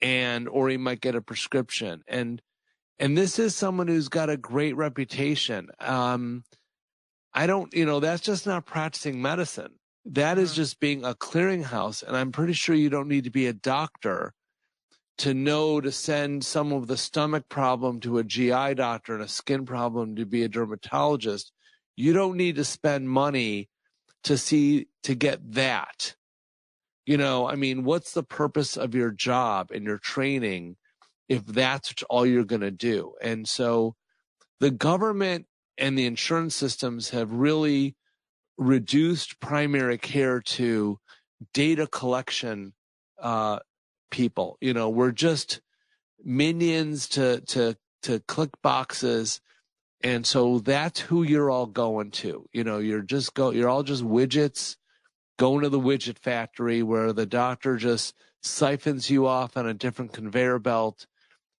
and, 0.00 0.48
or 0.48 0.68
he 0.68 0.76
might 0.76 1.00
get 1.00 1.14
a 1.14 1.20
prescription. 1.20 2.02
And, 2.08 2.40
and 2.98 3.16
this 3.16 3.38
is 3.38 3.54
someone 3.54 3.88
who's 3.88 4.08
got 4.08 4.30
a 4.30 4.36
great 4.36 4.74
reputation. 4.74 5.68
Um, 5.80 6.44
I 7.32 7.46
don't, 7.46 7.72
you 7.74 7.84
know, 7.84 8.00
that's 8.00 8.22
just 8.22 8.46
not 8.46 8.66
practicing 8.66 9.22
medicine. 9.22 9.74
That 10.04 10.38
is 10.38 10.50
mm-hmm. 10.50 10.56
just 10.56 10.80
being 10.80 11.04
a 11.04 11.14
clearinghouse. 11.14 12.02
And 12.02 12.16
I'm 12.16 12.32
pretty 12.32 12.52
sure 12.52 12.74
you 12.74 12.90
don't 12.90 13.08
need 13.08 13.24
to 13.24 13.30
be 13.30 13.46
a 13.46 13.52
doctor 13.52 14.32
to 15.18 15.34
know 15.34 15.80
to 15.80 15.90
send 15.90 16.44
some 16.44 16.72
of 16.72 16.86
the 16.86 16.96
stomach 16.96 17.48
problem 17.48 18.00
to 18.00 18.18
a 18.18 18.24
GI 18.24 18.74
doctor 18.74 19.14
and 19.14 19.22
a 19.22 19.28
skin 19.28 19.66
problem 19.66 20.16
to 20.16 20.24
be 20.24 20.44
a 20.44 20.48
dermatologist. 20.48 21.52
You 21.96 22.12
don't 22.12 22.36
need 22.36 22.56
to 22.56 22.64
spend 22.64 23.10
money 23.10 23.68
to 24.24 24.38
see 24.38 24.86
to 25.02 25.14
get 25.14 25.52
that. 25.54 26.14
You 27.04 27.16
know, 27.16 27.48
I 27.48 27.56
mean, 27.56 27.84
what's 27.84 28.12
the 28.12 28.22
purpose 28.22 28.76
of 28.76 28.94
your 28.94 29.10
job 29.10 29.70
and 29.72 29.84
your 29.84 29.98
training 29.98 30.76
if 31.28 31.44
that's 31.44 31.94
all 32.08 32.24
you're 32.24 32.44
going 32.44 32.60
to 32.60 32.70
do? 32.70 33.14
And 33.20 33.48
so 33.48 33.96
the 34.60 34.70
government 34.70 35.46
and 35.76 35.98
the 35.98 36.06
insurance 36.06 36.54
systems 36.54 37.10
have 37.10 37.32
really 37.32 37.96
reduced 38.58 39.40
primary 39.40 39.96
care 39.96 40.40
to 40.40 40.98
data 41.54 41.86
collection 41.86 42.74
uh, 43.22 43.60
people. 44.10 44.58
You 44.60 44.74
know, 44.74 44.88
we're 44.90 45.12
just 45.12 45.60
minions 46.22 47.08
to 47.10 47.40
to 47.42 47.76
to 48.02 48.20
click 48.20 48.50
boxes. 48.62 49.40
And 50.00 50.24
so 50.24 50.60
that's 50.60 51.00
who 51.00 51.24
you're 51.24 51.50
all 51.50 51.66
going 51.66 52.12
to. 52.12 52.46
You 52.52 52.64
know, 52.64 52.78
you're 52.78 53.02
just 53.02 53.34
go 53.34 53.50
you're 53.50 53.68
all 53.68 53.82
just 53.82 54.04
widgets 54.04 54.76
going 55.38 55.62
to 55.62 55.68
the 55.68 55.80
widget 55.80 56.18
factory 56.18 56.82
where 56.82 57.12
the 57.12 57.26
doctor 57.26 57.76
just 57.76 58.14
siphons 58.42 59.10
you 59.10 59.26
off 59.26 59.56
on 59.56 59.66
a 59.66 59.74
different 59.74 60.12
conveyor 60.12 60.58
belt 60.58 61.06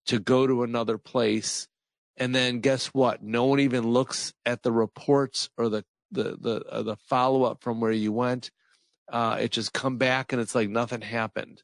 to 0.06 0.18
go 0.18 0.46
to 0.46 0.62
another 0.62 0.98
place. 0.98 1.68
And 2.16 2.34
then 2.34 2.60
guess 2.60 2.86
what? 2.88 3.22
No 3.22 3.44
one 3.44 3.60
even 3.60 3.88
looks 3.88 4.34
at 4.44 4.62
the 4.62 4.72
reports 4.72 5.50
or 5.56 5.68
the 5.68 5.84
the 6.10 6.36
the 6.40 6.64
uh, 6.70 6.82
the 6.82 6.96
follow 6.96 7.44
up 7.44 7.62
from 7.62 7.80
where 7.80 7.92
you 7.92 8.12
went. 8.12 8.50
Uh, 9.10 9.38
it 9.40 9.52
just 9.52 9.72
come 9.72 9.96
back 9.96 10.32
and 10.32 10.42
it's 10.42 10.54
like 10.54 10.68
nothing 10.68 11.00
happened. 11.00 11.62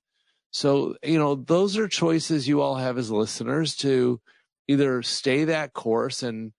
So 0.53 0.97
you 1.03 1.19
know 1.19 1.35
those 1.35 1.77
are 1.77 1.89
choices 1.89 2.49
you 2.49 2.61
all 2.61 2.77
have 2.77 2.99
as 2.99 3.11
listeners 3.11 3.77
to 3.77 4.21
either 4.69 5.03
stay 5.03 5.45
that 5.45 5.73
course 5.73 6.23
and 6.23 6.53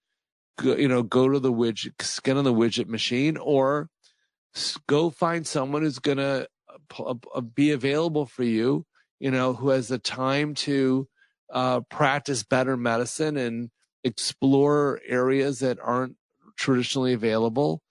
go, 0.59 0.75
you 0.75 0.87
know 0.87 1.03
go 1.03 1.29
to 1.29 1.39
the 1.39 1.53
widget 1.53 2.01
skin 2.01 2.37
on 2.37 2.43
the 2.43 2.53
widget 2.53 2.87
machine 2.87 3.37
or 3.37 3.89
go 4.87 5.09
find 5.09 5.45
someone 5.45 5.81
who's 5.81 5.99
going 5.99 6.17
to 6.17 6.47
uh, 6.99 7.13
uh, 7.33 7.41
be 7.41 7.71
available 7.71 8.25
for 8.25 8.43
you, 8.43 8.85
you 9.19 9.31
know, 9.31 9.53
who 9.53 9.69
has 9.69 9.87
the 9.87 9.99
time 9.99 10.53
to 10.53 11.07
uh, 11.51 11.81
practice 11.81 12.43
better 12.43 12.77
medicine 12.77 13.37
and 13.37 13.69
explore 14.03 14.99
areas 15.07 15.59
that 15.59 15.79
aren't 15.81 16.15
traditionally 16.55 17.13
available. 17.13 17.81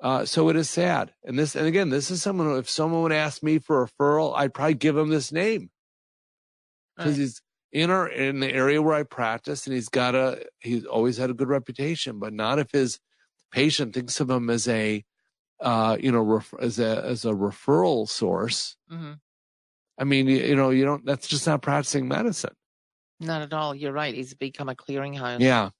Uh, 0.00 0.24
so 0.24 0.48
it 0.48 0.56
is 0.56 0.68
sad. 0.68 1.12
And 1.24 1.38
this, 1.38 1.54
and 1.54 1.66
again, 1.66 1.90
this 1.90 2.10
is 2.10 2.22
someone, 2.22 2.48
who, 2.48 2.56
if 2.58 2.68
someone 2.68 3.02
would 3.02 3.12
ask 3.12 3.42
me 3.42 3.58
for 3.58 3.82
a 3.82 3.88
referral, 3.88 4.34
I'd 4.36 4.52
probably 4.52 4.74
give 4.74 4.96
him 4.96 5.10
this 5.10 5.30
name 5.30 5.70
because 6.96 7.12
right. 7.12 7.20
he's 7.20 7.42
in 7.70 7.90
our, 7.90 8.08
in 8.08 8.40
the 8.40 8.52
area 8.52 8.82
where 8.82 8.96
I 8.96 9.04
practice 9.04 9.66
and 9.66 9.74
he's 9.74 9.88
got 9.88 10.14
a, 10.14 10.44
he's 10.60 10.84
always 10.84 11.18
had 11.18 11.30
a 11.30 11.34
good 11.34 11.48
reputation, 11.48 12.18
but 12.18 12.32
not 12.32 12.58
if 12.58 12.72
his 12.72 12.98
patient 13.52 13.94
thinks 13.94 14.18
of 14.18 14.28
him 14.28 14.50
as 14.50 14.66
a, 14.66 15.04
uh, 15.60 15.96
you 16.00 16.10
know, 16.10 16.22
ref- 16.22 16.54
as 16.60 16.80
a 16.80 17.04
as 17.04 17.24
a 17.24 17.30
referral 17.30 18.08
source. 18.08 18.76
Mm-hmm. 18.90 19.12
I 19.98 20.04
mean, 20.04 20.26
you, 20.26 20.38
you, 20.38 20.56
know, 20.56 20.70
you 20.70 20.84
don't. 20.84 21.06
That's 21.06 21.28
just 21.28 21.46
not 21.46 21.62
practicing 21.62 22.08
medicine. 22.08 22.54
Not 23.20 23.42
at 23.42 23.52
all. 23.52 23.72
You're 23.74 23.92
right. 23.92 24.12
He's 24.12 24.34
become 24.34 24.68
a 24.68 24.74
clearinghouse. 24.74 25.38
Yeah. 25.38 25.70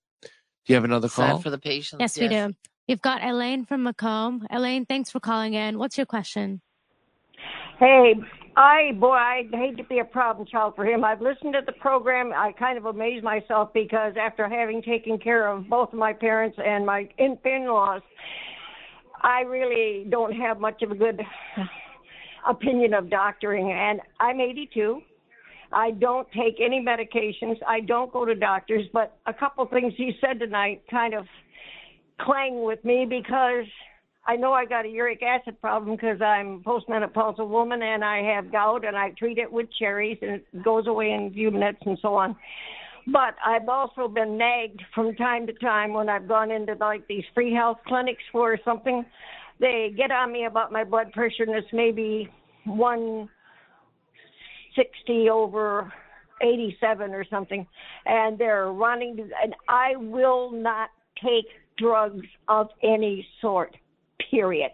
Do 0.67 0.73
you 0.73 0.75
have 0.77 0.85
another 0.85 1.09
Sad 1.09 1.31
call 1.31 1.41
for 1.41 1.51
the 1.51 1.59
patient? 1.59 2.01
Yes, 2.01 2.17
yes, 2.17 2.23
we 2.23 2.29
do. 2.29 2.55
We've 2.89 3.03
got 3.03 3.23
Elaine 3.25 3.65
from 3.65 3.83
Macomb. 3.83 4.47
Elaine, 4.51 4.87
thanks 4.87 5.11
for 5.11 5.21
calling 5.21 5.55
in. 5.55 5.79
What's 5.79 5.97
your 5.97 6.07
question? 6.07 6.61
Hey, 7.79 8.15
I 8.57 8.93
boy, 8.99 9.13
I 9.13 9.43
hate 9.51 9.77
to 9.79 9.85
be 9.85 9.99
a 9.99 10.05
problem 10.05 10.47
child 10.47 10.75
for 10.77 10.85
him. 10.85 11.05
I've 11.05 11.21
listened 11.21 11.55
to 11.55 11.61
the 11.65 11.73
program. 11.73 12.33
I 12.35 12.53
kind 12.53 12.77
of 12.77 12.85
amaze 12.85 13.23
myself 13.23 13.73
because 13.73 14.15
after 14.21 14.49
having 14.49 14.83
taken 14.83 15.19
care 15.19 15.49
of 15.49 15.69
both 15.69 15.93
of 15.93 15.99
my 15.99 16.13
parents 16.13 16.59
and 16.65 16.85
my 16.85 17.09
in-laws, 17.19 18.03
I 19.23 19.41
really 19.41 20.07
don't 20.11 20.33
have 20.33 20.61
much 20.61 20.83
of 20.83 20.91
a 20.91 20.95
good 20.95 21.21
opinion 22.49 22.93
of 22.95 23.09
doctoring, 23.09 23.73
and 23.73 24.01
I'm 24.21 24.41
82. 24.41 25.01
I 25.73 25.93
don't 25.93 26.29
take 26.33 26.57
any 26.61 26.85
medications. 26.85 27.57
I 27.67 27.81
don't 27.81 28.13
go 28.13 28.25
to 28.25 28.35
doctors, 28.35 28.87
but 28.93 29.19
a 29.27 29.33
couple 29.33 29.65
things 29.67 29.93
he 29.97 30.13
said 30.21 30.39
tonight 30.39 30.83
kind 30.91 31.15
of 31.15 31.27
clang 32.21 32.65
with 32.65 32.85
me 32.85 33.07
because 33.09 33.65
I 34.27 34.37
know 34.37 34.53
I 34.53 34.65
got 34.67 34.85
a 34.85 34.89
uric 34.89 35.23
acid 35.23 35.61
problem 35.61 35.97
because 35.97 36.21
I'm 36.21 36.63
postmenopausal 36.63 37.49
woman 37.49 37.83
and 37.83 38.05
I 38.05 38.23
have 38.35 38.53
gout 38.53 38.85
and 38.85 38.97
I 38.97 39.11
treat 39.11 39.39
it 39.39 39.51
with 39.51 39.67
cherries 39.79 40.19
and 40.23 40.33
it 40.33 40.63
goes 40.63 40.87
away 40.87 41.11
in 41.13 41.29
a 41.29 41.31
few 41.31 41.51
minutes 41.51 41.81
and 41.85 41.99
so 42.01 42.15
on. 42.15 42.37
But 43.09 43.35
I've 43.45 43.69
also 43.69 44.07
been 44.07 44.39
nagged 44.39 44.81
from 44.95 45.17
time 45.17 45.47
to 45.49 45.53
time 45.55 45.93
when 45.93 46.09
I've 46.09 46.29
gone 46.29 46.53
into 46.53 46.75
like 46.75 47.07
these 47.09 47.25
free 47.35 47.53
health 47.53 47.79
clinics 47.87 48.23
for 48.31 48.57
something. 48.65 49.05
They 49.59 49.93
get 49.97 50.13
on 50.13 50.33
me 50.33 50.45
about 50.45 50.71
my 50.71 50.85
blood 50.85 51.13
pressure 51.13 51.43
and 51.43 51.57
it's 51.57 51.67
maybe 51.73 52.31
160 54.77 55.31
over 55.31 55.93
87 56.41 57.13
or 57.13 57.25
something. 57.25 57.67
And 58.07 58.39
they're 58.39 58.73
running, 58.73 59.31
and 59.43 59.55
I 59.69 59.97
will 59.97 60.51
not 60.51 60.91
take 61.23 61.47
drugs 61.79 62.27
of 62.49 62.69
any 62.83 63.27
sort, 63.41 63.77
period. 64.31 64.73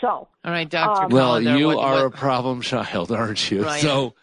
So, 0.00 0.08
all 0.08 0.28
right, 0.44 0.68
Doctor. 0.68 1.04
Um, 1.04 1.10
well, 1.10 1.40
you 1.40 1.66
what, 1.66 1.78
are 1.78 2.04
what? 2.04 2.14
a 2.14 2.16
problem 2.16 2.60
child, 2.60 3.10
aren't 3.10 3.50
you? 3.50 3.64
Right. 3.64 3.80
So, 3.80 4.14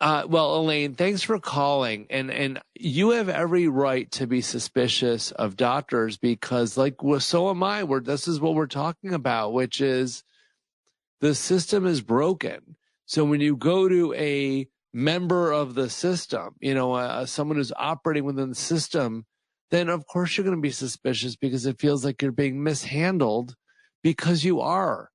uh, 0.00 0.24
well, 0.26 0.56
Elaine, 0.56 0.94
thanks 0.94 1.22
for 1.22 1.38
calling, 1.38 2.06
and 2.10 2.32
and 2.32 2.60
you 2.74 3.10
have 3.10 3.28
every 3.28 3.68
right 3.68 4.10
to 4.12 4.26
be 4.26 4.40
suspicious 4.40 5.30
of 5.30 5.56
doctors 5.56 6.16
because, 6.16 6.76
like, 6.76 7.00
well, 7.00 7.20
so 7.20 7.48
am 7.48 7.62
I. 7.62 7.84
We're 7.84 8.00
this 8.00 8.26
is 8.26 8.40
what 8.40 8.54
we're 8.54 8.66
talking 8.66 9.14
about, 9.14 9.52
which 9.52 9.80
is 9.80 10.24
the 11.20 11.34
system 11.36 11.86
is 11.86 12.00
broken. 12.00 12.74
So 13.12 13.26
when 13.26 13.42
you 13.42 13.56
go 13.56 13.90
to 13.90 14.14
a 14.14 14.66
member 14.94 15.52
of 15.52 15.74
the 15.74 15.90
system, 15.90 16.56
you 16.60 16.72
know, 16.72 16.94
uh, 16.94 17.26
someone 17.26 17.58
who's 17.58 17.70
operating 17.76 18.24
within 18.24 18.48
the 18.48 18.54
system, 18.54 19.26
then 19.70 19.90
of 19.90 20.06
course 20.06 20.34
you're 20.34 20.46
going 20.46 20.56
to 20.56 20.62
be 20.62 20.70
suspicious 20.70 21.36
because 21.36 21.66
it 21.66 21.78
feels 21.78 22.06
like 22.06 22.22
you're 22.22 22.32
being 22.32 22.62
mishandled 22.62 23.54
because 24.02 24.44
you 24.44 24.62
are, 24.62 25.10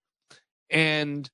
and 0.70 1.28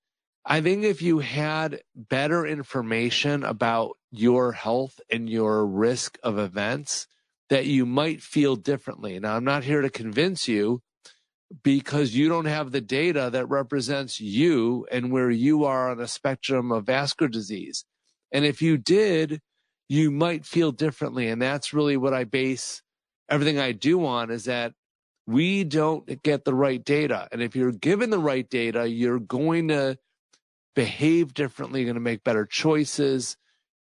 I 0.45 0.61
think 0.61 0.85
if 0.85 1.01
you 1.01 1.19
had 1.19 1.81
better 1.95 2.45
information 2.45 3.43
about 3.43 3.97
your 4.09 4.53
health 4.53 5.01
and 5.11 5.29
your 5.29 5.65
risk 5.67 6.17
of 6.23 6.39
events, 6.39 7.07
that 7.49 7.65
you 7.65 7.85
might 7.85 8.21
feel 8.21 8.55
differently. 8.55 9.19
Now, 9.19 9.35
I'm 9.35 9.43
not 9.43 9.65
here 9.65 9.81
to 9.81 9.89
convince 9.89 10.47
you 10.47 10.81
because 11.61 12.15
you 12.15 12.29
don't 12.29 12.45
have 12.45 12.71
the 12.71 12.81
data 12.81 13.29
that 13.31 13.49
represents 13.49 14.19
you 14.19 14.87
and 14.91 15.11
where 15.11 15.29
you 15.29 15.65
are 15.65 15.91
on 15.91 15.99
a 15.99 16.07
spectrum 16.07 16.71
of 16.71 16.85
vascular 16.85 17.29
disease. 17.29 17.85
And 18.31 18.45
if 18.45 18.61
you 18.61 18.77
did, 18.77 19.39
you 19.89 20.09
might 20.09 20.45
feel 20.45 20.71
differently. 20.71 21.27
And 21.27 21.41
that's 21.41 21.73
really 21.73 21.97
what 21.97 22.13
I 22.13 22.23
base 22.23 22.81
everything 23.29 23.59
I 23.59 23.71
do 23.71 24.05
on 24.05 24.31
is 24.31 24.45
that 24.45 24.73
we 25.25 25.63
don't 25.63 26.21
get 26.23 26.43
the 26.43 26.53
right 26.53 26.83
data. 26.83 27.27
And 27.31 27.41
if 27.41 27.55
you're 27.55 27.71
given 27.71 28.09
the 28.09 28.19
right 28.19 28.49
data, 28.49 28.87
you're 28.87 29.19
going 29.19 29.69
to 29.69 29.97
behave 30.75 31.33
differently, 31.33 31.81
you're 31.81 31.87
going 31.87 31.95
to 31.95 32.01
make 32.01 32.23
better 32.23 32.45
choices 32.45 33.37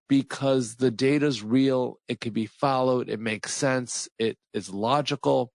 because 0.09 0.75
the 0.77 0.91
data 0.91 1.27
is 1.27 1.43
real. 1.43 1.99
It 2.09 2.21
can 2.21 2.33
be 2.33 2.47
followed. 2.47 3.09
It 3.09 3.21
makes 3.21 3.55
sense. 3.55 4.09
It 4.19 4.37
is 4.53 4.69
logical. 4.69 5.53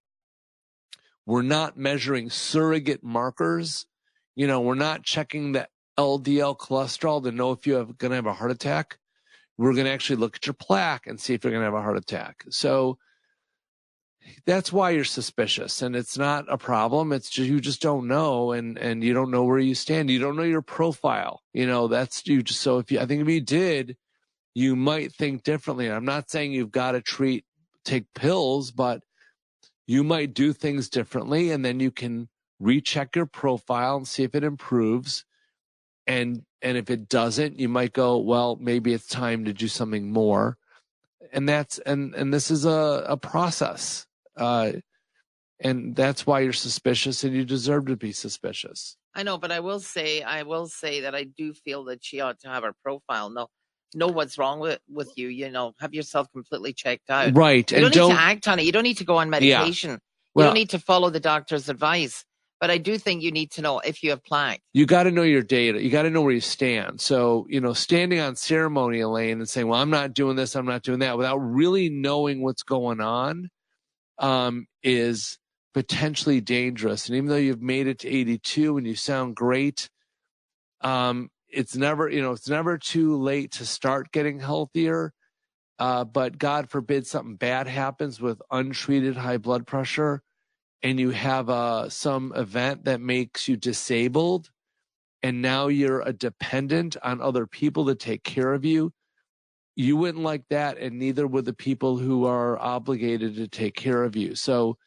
We're 1.26 1.42
not 1.42 1.78
measuring 1.78 2.30
surrogate 2.30 3.04
markers. 3.04 3.86
You 4.36 4.48
know, 4.48 4.62
we're 4.62 4.76
not 4.76 5.04
checking 5.04 5.54
the 5.54 5.68
LDL 5.98 6.58
cholesterol 6.58 7.24
to 7.24 7.32
know 7.32 7.52
if 7.52 7.66
you're 7.66 7.86
going 7.86 8.12
to 8.12 8.16
have 8.16 8.26
a 8.26 8.34
heart 8.34 8.52
attack. 8.52 8.98
We're 9.58 9.74
going 9.74 9.86
to 9.86 9.92
actually 9.92 10.18
look 10.18 10.36
at 10.36 10.46
your 10.46 10.54
plaque 10.54 11.08
and 11.08 11.20
see 11.20 11.34
if 11.34 11.44
you're 11.44 11.52
going 11.52 11.62
to 11.62 11.66
have 11.66 11.74
a 11.74 11.82
heart 11.82 11.98
attack. 11.98 12.44
So 12.50 12.98
that's 14.46 14.72
why 14.72 14.92
you're 14.92 15.04
suspicious 15.04 15.82
and 15.82 15.96
it's 15.96 16.18
not 16.18 16.46
a 16.50 16.58
problem 16.58 17.12
it's 17.12 17.30
just 17.30 17.50
you 17.50 17.60
just 17.60 17.82
don't 17.82 18.08
know 18.08 18.52
and 18.52 18.78
and 18.78 19.04
you 19.04 19.14
don't 19.14 19.32
know 19.32 19.44
where 19.44 19.60
you 19.60 19.76
stand 19.76 20.10
you 20.10 20.20
don't 20.20 20.36
know 20.36 20.44
your 20.44 20.62
profile 20.62 21.42
you 21.54 21.66
know 21.66 21.88
that's 21.88 22.26
you 22.26 22.42
just 22.42 22.62
so 22.62 22.80
if 22.80 22.92
you 22.92 23.00
i 23.00 23.06
think 23.06 23.22
if 23.22 23.30
you 23.30 23.42
did 23.42 23.96
you 24.54 24.76
might 24.76 25.14
think 25.14 25.44
differently 25.44 25.92
i'm 25.92 26.06
not 26.06 26.30
saying 26.30 26.52
you've 26.52 26.72
got 26.72 26.92
to 26.92 27.02
treat 27.02 27.46
take 27.84 28.06
pills 28.14 28.72
but 28.72 29.02
you 29.88 30.04
might 30.04 30.34
do 30.34 30.54
things 30.54 30.90
differently 30.90 31.52
and 31.52 31.64
then 31.64 31.80
you 31.80 31.92
can 31.92 32.28
recheck 32.60 33.16
your 33.16 33.26
profile 33.26 33.98
and 33.98 34.08
see 34.08 34.24
if 34.24 34.36
it 34.36 34.44
improves 34.44 35.26
and 36.08 36.44
and 36.62 36.78
if 36.78 36.90
it 36.90 37.10
doesn't 37.10 37.60
you 37.60 37.68
might 37.68 37.94
go 37.94 38.18
well 38.18 38.58
maybe 38.60 38.94
it's 38.94 39.08
time 39.08 39.46
to 39.46 39.54
do 39.54 39.68
something 39.68 40.12
more 40.12 40.58
and 41.34 41.48
that's 41.48 41.80
and 41.80 42.16
and 42.16 42.34
this 42.34 42.50
is 42.50 42.66
a, 42.66 43.04
a 43.08 43.18
process 43.18 44.08
uh, 44.38 44.72
and 45.60 45.96
that's 45.96 46.28
why 46.28 46.42
you're 46.42 46.54
suspicious 46.54 47.24
and 47.24 47.34
you 47.34 47.46
deserve 47.46 47.86
to 47.88 47.96
be 47.96 48.12
suspicious. 48.12 48.98
I 49.14 49.24
know, 49.24 49.38
but 49.38 49.52
I 49.52 49.62
will 49.62 49.80
say, 49.80 50.22
I 50.22 50.44
will 50.44 50.68
say 50.68 51.02
that 51.02 51.16
I 51.16 51.24
do 51.24 51.54
feel 51.54 51.86
that 51.86 52.04
she 52.04 52.20
ought 52.20 52.40
to 52.42 52.50
have 52.50 52.64
her 52.64 52.74
profile. 52.84 53.30
No, 53.30 53.48
know 53.96 54.08
what's 54.08 54.38
wrong 54.38 54.60
with, 54.60 54.80
with 54.90 55.12
you. 55.16 55.30
You 55.30 55.50
know, 55.50 55.74
have 55.80 55.94
yourself 55.94 56.32
completely 56.32 56.74
checked 56.74 57.10
out. 57.10 57.36
Right. 57.36 57.70
You 57.72 57.82
don't, 57.82 57.94
don't 57.94 58.10
need 58.10 58.16
to 58.16 58.22
act 58.22 58.48
on 58.48 58.60
it. 58.60 58.66
You 58.66 58.72
don't 58.72 58.84
need 58.84 58.98
to 58.98 59.06
go 59.06 59.18
on 59.18 59.30
medication. 59.30 59.92
Yeah. 59.92 59.98
Well, 60.36 60.46
you 60.46 60.48
don't 60.50 60.56
need 60.56 60.70
to 60.72 60.80
follow 60.80 61.10
the 61.10 61.20
doctor's 61.20 61.70
advice. 61.70 62.26
But 62.62 62.72
I 62.72 62.78
do 62.78 62.98
think 62.98 63.22
you 63.22 63.32
need 63.32 63.52
to 63.52 63.62
know 63.62 63.80
if 63.80 64.02
you 64.02 64.12
have 64.12 64.24
plaque. 64.24 64.62
You 64.74 64.86
got 64.86 65.04
to 65.04 65.12
know 65.12 65.24
your 65.24 65.44
data. 65.44 65.84
You 65.84 65.90
got 65.90 66.04
to 66.04 66.10
know 66.10 66.22
where 66.22 66.34
you 66.34 66.40
stand. 66.42 67.02
So, 67.02 67.46
you 67.50 67.60
know, 67.60 67.74
standing 67.74 68.20
on 68.22 68.38
ceremony, 68.38 69.02
Elaine, 69.02 69.40
and 69.40 69.50
saying, 69.50 69.68
well, 69.68 69.82
I'm 69.82 69.90
not 69.90 70.14
doing 70.14 70.38
this, 70.38 70.56
I'm 70.56 70.66
not 70.66 70.82
doing 70.82 71.00
that, 71.00 71.18
without 71.18 71.38
really 71.38 71.90
knowing 71.90 72.42
what's 72.42 72.64
going 72.64 73.02
on 73.02 73.50
um, 74.20 74.68
is 74.84 75.38
potentially 75.74 76.40
dangerous. 76.40 77.08
And 77.08 77.18
even 77.18 77.28
though 77.30 77.36
you've 77.36 77.62
made 77.62 77.88
it 77.88 78.00
to 78.00 78.08
82 78.08 78.78
and 78.78 78.88
you 78.88 78.96
sound 78.96 79.36
great, 79.36 79.90
Um, 80.82 81.30
it's 81.56 81.76
never, 81.76 82.10
you 82.10 82.22
know, 82.22 82.32
it's 82.34 82.50
never 82.50 82.78
too 82.78 83.18
late 83.18 83.54
to 83.54 83.66
start 83.66 84.12
getting 84.12 84.40
healthier. 84.40 85.14
Uh, 85.80 86.04
but 86.06 86.38
God 86.38 86.70
forbid 86.70 87.06
something 87.06 87.36
bad 87.36 87.68
happens 87.68 88.22
with 88.22 88.42
untreated 88.52 89.18
high 89.18 89.38
blood 89.38 89.68
pressure 89.68 90.22
and 90.84 91.00
you 91.00 91.10
have 91.10 91.50
uh, 91.50 91.90
some 91.90 92.32
event 92.36 92.86
that 92.86 93.02
makes 93.02 93.48
you 93.48 93.58
disabled 93.58 94.52
and 95.24 95.42
now 95.42 95.68
you're 95.68 96.02
a 96.02 96.14
dependent 96.14 96.96
on 97.02 97.20
other 97.20 97.48
people 97.48 97.88
to 97.88 97.96
take 97.96 98.24
care 98.24 98.54
of 98.54 98.64
you 98.64 98.92
you 99.76 99.98
wouldn't 99.98 100.24
like 100.24 100.44
that 100.50 100.78
and 100.78 100.98
neither 100.98 101.28
would 101.28 101.44
the 101.46 101.54
people 101.54 101.98
who 101.98 102.26
are 102.26 102.58
obligated 102.60 103.36
to 103.36 103.48
take 103.48 103.76
care 103.76 104.04
of 104.04 104.16
you 104.16 104.36
so 104.36 104.78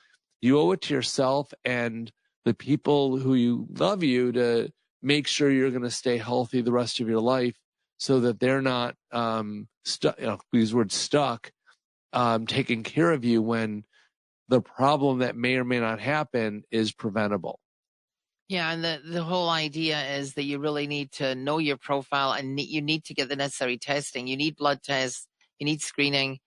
you 0.41 0.59
owe 0.59 0.71
it 0.73 0.81
to 0.81 0.95
yourself 0.95 1.53
and 1.65 2.13
the 2.45 2.55
people 2.55 3.19
who 3.19 3.35
you 3.35 3.67
love 3.79 4.03
you 4.03 4.33
to 4.33 4.71
make 5.03 5.27
sure 5.27 5.51
you're 5.51 5.71
going 5.71 5.83
to 5.83 5.91
stay 5.91 6.17
healthy 6.17 6.61
the 6.61 6.73
rest 6.73 7.01
of 7.01 7.09
your 7.09 7.21
life 7.21 7.57
so 7.99 8.21
that 8.21 8.41
they're 8.41 8.63
not 8.63 8.95
um, 9.13 9.69
stuck 9.85 10.19
you 10.21 10.27
know, 10.27 10.39
these 10.53 10.75
words 10.75 10.95
stuck 10.95 11.53
um, 12.13 12.47
taking 12.47 12.83
care 12.83 13.13
of 13.13 13.25
you 13.25 13.43
when 13.43 13.85
the 14.49 14.61
problem 14.61 15.19
that 15.19 15.37
may 15.37 15.57
or 15.57 15.65
may 15.65 15.81
not 15.81 16.01
happen 16.01 16.63
is 16.71 16.93
preventable 16.93 17.61
yeah, 18.49 18.73
and 18.73 18.83
the, 18.83 19.01
the 19.05 19.23
whole 19.23 19.51
idea 19.51 20.01
is 20.17 20.33
that 20.35 20.45
you 20.45 20.59
really 20.59 20.87
need 20.87 21.13
to 21.13 21.35
know 21.35 21.59
your 21.59 21.77
profile 21.77 22.33
and 22.33 22.59
you 22.59 22.81
need 22.81 23.05
to 23.05 23.15
get 23.15 23.29
the 23.29 23.37
necessary 23.37 23.77
testing. 23.77 24.27
You 24.27 24.39
need 24.39 24.57
blood 24.57 24.83
tests, 24.83 25.27
you 25.59 25.67
need 25.67 25.83
screening, 25.83 26.39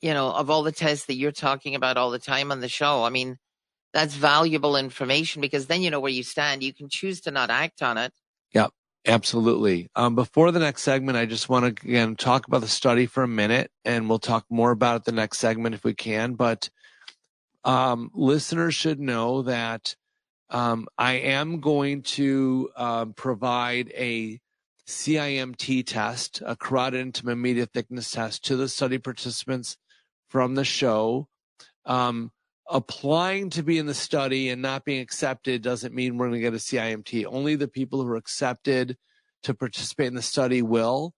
you 0.00 0.12
know, 0.12 0.32
of 0.32 0.50
all 0.50 0.64
the 0.64 0.72
tests 0.72 1.06
that 1.06 1.14
you're 1.14 1.30
talking 1.30 1.76
about 1.76 1.96
all 1.96 2.10
the 2.10 2.18
time 2.18 2.50
on 2.50 2.58
the 2.58 2.68
show. 2.68 3.04
I 3.04 3.10
mean, 3.10 3.36
that's 3.92 4.14
valuable 4.14 4.76
information 4.76 5.40
because 5.40 5.66
then 5.66 5.82
you 5.82 5.90
know 5.90 6.00
where 6.00 6.12
you 6.12 6.22
stand. 6.22 6.62
You 6.62 6.74
can 6.74 6.88
choose 6.88 7.20
to 7.22 7.30
not 7.30 7.50
act 7.50 7.82
on 7.82 7.98
it. 7.98 8.12
Yeah, 8.52 8.68
absolutely. 9.06 9.88
Um, 9.94 10.14
before 10.14 10.52
the 10.52 10.58
next 10.58 10.82
segment, 10.82 11.18
I 11.18 11.26
just 11.26 11.48
want 11.48 11.64
to 11.64 11.86
again 11.86 12.16
talk 12.16 12.46
about 12.46 12.60
the 12.60 12.68
study 12.68 13.06
for 13.06 13.22
a 13.22 13.28
minute 13.28 13.70
and 13.84 14.08
we'll 14.08 14.18
talk 14.18 14.44
more 14.50 14.70
about 14.70 14.96
it 14.96 15.04
the 15.04 15.12
next 15.12 15.38
segment 15.38 15.74
if 15.74 15.84
we 15.84 15.94
can. 15.94 16.34
But 16.34 16.70
um, 17.64 18.10
listeners 18.14 18.74
should 18.74 19.00
know 19.00 19.42
that 19.42 19.94
um, 20.50 20.86
I 20.96 21.14
am 21.14 21.60
going 21.60 22.02
to 22.02 22.70
um, 22.76 23.12
provide 23.14 23.92
a 23.94 24.40
CIMT 24.86 25.84
test, 25.86 26.42
a 26.44 26.56
carotid 26.56 27.12
intima 27.12 27.38
media 27.38 27.66
thickness 27.66 28.10
test, 28.10 28.44
to 28.46 28.56
the 28.56 28.68
study 28.68 28.96
participants 28.96 29.76
from 30.30 30.54
the 30.54 30.64
show. 30.64 31.28
Um, 31.84 32.32
applying 32.68 33.50
to 33.50 33.62
be 33.62 33.78
in 33.78 33.86
the 33.86 33.94
study 33.94 34.50
and 34.50 34.60
not 34.60 34.84
being 34.84 35.00
accepted 35.00 35.62
doesn't 35.62 35.94
mean 35.94 36.16
we're 36.16 36.28
going 36.28 36.40
to 36.40 36.40
get 36.40 36.54
a 36.54 36.58
CIMT. 36.58 37.24
Only 37.26 37.56
the 37.56 37.68
people 37.68 38.02
who 38.02 38.08
are 38.08 38.16
accepted 38.16 38.96
to 39.44 39.54
participate 39.54 40.08
in 40.08 40.14
the 40.14 40.22
study 40.22 40.62
will. 40.62 41.14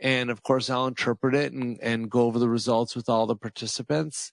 And 0.00 0.30
of 0.30 0.42
course, 0.42 0.68
I'll 0.70 0.86
interpret 0.86 1.34
it 1.34 1.52
and, 1.52 1.78
and 1.80 2.10
go 2.10 2.22
over 2.22 2.38
the 2.38 2.48
results 2.48 2.94
with 2.94 3.08
all 3.08 3.26
the 3.26 3.36
participants. 3.36 4.32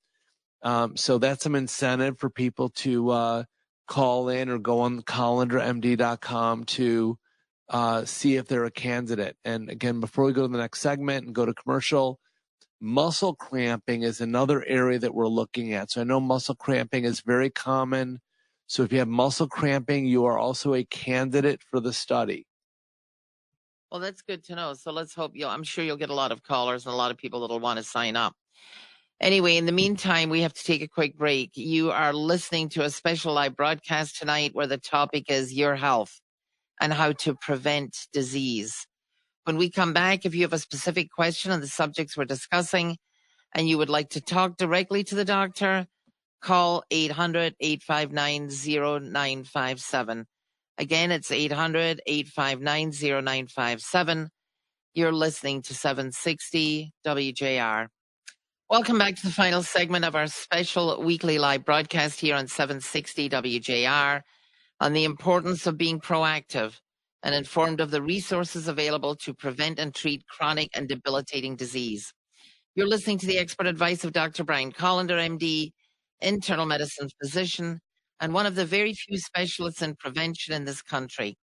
Um, 0.62 0.96
so 0.96 1.18
that's 1.18 1.44
some 1.44 1.56
incentive 1.56 2.20
for 2.20 2.30
people 2.30 2.70
to 2.70 3.10
uh, 3.10 3.44
call 3.88 4.30
in 4.30 4.50
or 4.50 4.60
go 4.60 4.82
on 4.82 5.02
kolendermd.com 5.02 6.64
to 6.66 7.18
uh, 7.70 8.06
see 8.06 8.36
if 8.36 8.48
they're 8.48 8.66
a 8.66 8.72
candidate. 8.72 9.36
And 9.44 9.70
again, 9.70 10.00
before 10.00 10.26
we 10.26 10.34
go 10.34 10.44
to 10.44 10.48
the 10.48 10.58
next 10.58 10.80
segment 10.80 11.26
and 11.26 11.36
go 11.36 11.46
to 11.46 11.54
commercial, 11.54 12.20
muscle 12.84 13.34
cramping 13.34 14.04
is 14.04 14.20
another 14.20 14.64
area 14.66 15.00
that 15.00 15.16
we're 15.16 15.28
looking 15.28 15.74
at. 15.74 15.90
So 15.90 16.02
I 16.02 16.04
know 16.04 16.20
muscle 16.20 16.54
cramping 16.54 17.06
is 17.06 17.22
very 17.22 17.50
common. 17.50 18.20
So 18.68 18.84
if 18.84 18.92
you 18.92 19.00
have 19.00 19.08
muscle 19.08 19.48
cramping, 19.48 20.06
you 20.06 20.26
are 20.26 20.38
also 20.38 20.74
a 20.74 20.84
candidate 20.84 21.62
for 21.64 21.80
the 21.80 21.94
study. 21.94 22.46
Well, 23.90 24.02
that's 24.02 24.22
good 24.22 24.44
to 24.46 24.56
know. 24.56 24.74
So 24.74 24.92
let's 24.92 25.14
hope 25.14 25.32
you'll, 25.34 25.50
I'm 25.50 25.64
sure 25.64 25.86
you'll 25.86 25.98
get 25.98 26.10
a 26.10 26.16
lot 26.16 26.32
of 26.32 26.44
callers 26.44 26.86
and 26.86 26.94
a 26.94 26.98
lot 26.98 27.12
of 27.12 27.18
people 27.18 27.42
that'll 27.42 27.60
want 27.60 27.78
to 27.78 27.84
sign 27.84 28.16
up. 28.18 28.34
Anyway, 29.22 29.56
in 29.56 29.66
the 29.66 29.72
meantime, 29.72 30.30
we 30.30 30.42
have 30.42 30.54
to 30.54 30.64
take 30.64 30.82
a 30.82 30.88
quick 30.88 31.18
break. 31.18 31.52
You 31.56 31.92
are 31.92 32.12
listening 32.12 32.68
to 32.70 32.84
a 32.84 32.90
special 32.90 33.34
live 33.34 33.56
broadcast 33.56 34.20
tonight 34.20 34.52
where 34.54 34.68
the 34.68 34.78
topic 34.78 35.30
is 35.30 35.54
your 35.54 35.76
health 35.76 36.20
and 36.82 36.92
how 36.92 37.14
to 37.14 37.36
prevent 37.36 38.08
disease. 38.12 38.86
When 39.46 39.58
we 39.58 39.70
come 39.70 39.92
back, 39.92 40.26
if 40.26 40.34
you 40.34 40.44
have 40.44 40.54
a 40.54 40.60
specific 40.60 41.12
question 41.12 41.52
on 41.52 41.60
the 41.60 41.68
subjects 41.68 42.16
we're 42.16 42.24
discussing 42.24 42.98
and 43.54 43.68
you 43.68 43.78
would 43.78 43.90
like 43.90 44.12
to 44.12 44.22
talk 44.22 44.56
directly 44.56 45.04
to 45.04 45.16
the 45.16 45.26
doctor, 45.26 45.86
call 46.42 46.86
800 46.90 47.54
859 47.60 48.50
0957. 48.50 50.26
Again, 50.78 51.12
it's 51.12 51.30
800 51.30 52.02
859 52.06 52.92
0957. 52.92 54.30
You're 54.94 55.12
listening 55.12 55.62
to 55.64 55.76
760 55.76 56.94
WJR. 57.06 57.88
Welcome 58.70 58.98
back 58.98 59.18
to 59.18 59.24
the 59.24 59.34
final 59.34 59.62
segment 59.62 60.06
of 60.06 60.16
our 60.16 60.28
special 60.28 61.04
weekly 61.04 61.38
live 61.38 61.66
broadcast 61.66 62.22
here 62.22 62.38
on 62.38 62.48
760 62.48 63.30
WJR 63.30 64.22
on 64.80 64.94
the 64.94 65.04
importance 65.04 65.68
of 65.68 65.78
being 65.78 66.00
proactive 66.00 66.80
and 67.24 67.34
informed 67.34 67.80
of 67.80 67.90
the 67.90 68.02
resources 68.02 68.68
available 68.68 69.16
to 69.16 69.34
prevent 69.34 69.80
and 69.80 69.96
treat 69.96 70.28
chronic 70.28 70.70
and 70.76 70.88
debilitating 70.88 71.56
disease. 71.56 72.14
You're 72.76 72.88
listening 72.88 73.20
to 73.20 73.28
the 73.28 73.38
expert 73.38 73.68
advice 73.68 74.04
of 74.04 74.12
Dr. 74.14 74.44
Brian 74.44 74.72
Kolender, 74.72 75.18
MD, 75.18 75.72
internal 76.22 76.66
medicine 76.66 77.08
physician, 77.22 77.80
and 78.20 78.34
one 78.34 78.46
of 78.46 78.56
the 78.56 78.66
very 78.66 78.94
few 78.94 79.18
specialists 79.18 79.82
in 79.82 79.96
prevention 79.96 80.54
in 80.54 80.66
this 80.66 80.82
country. 80.82 81.38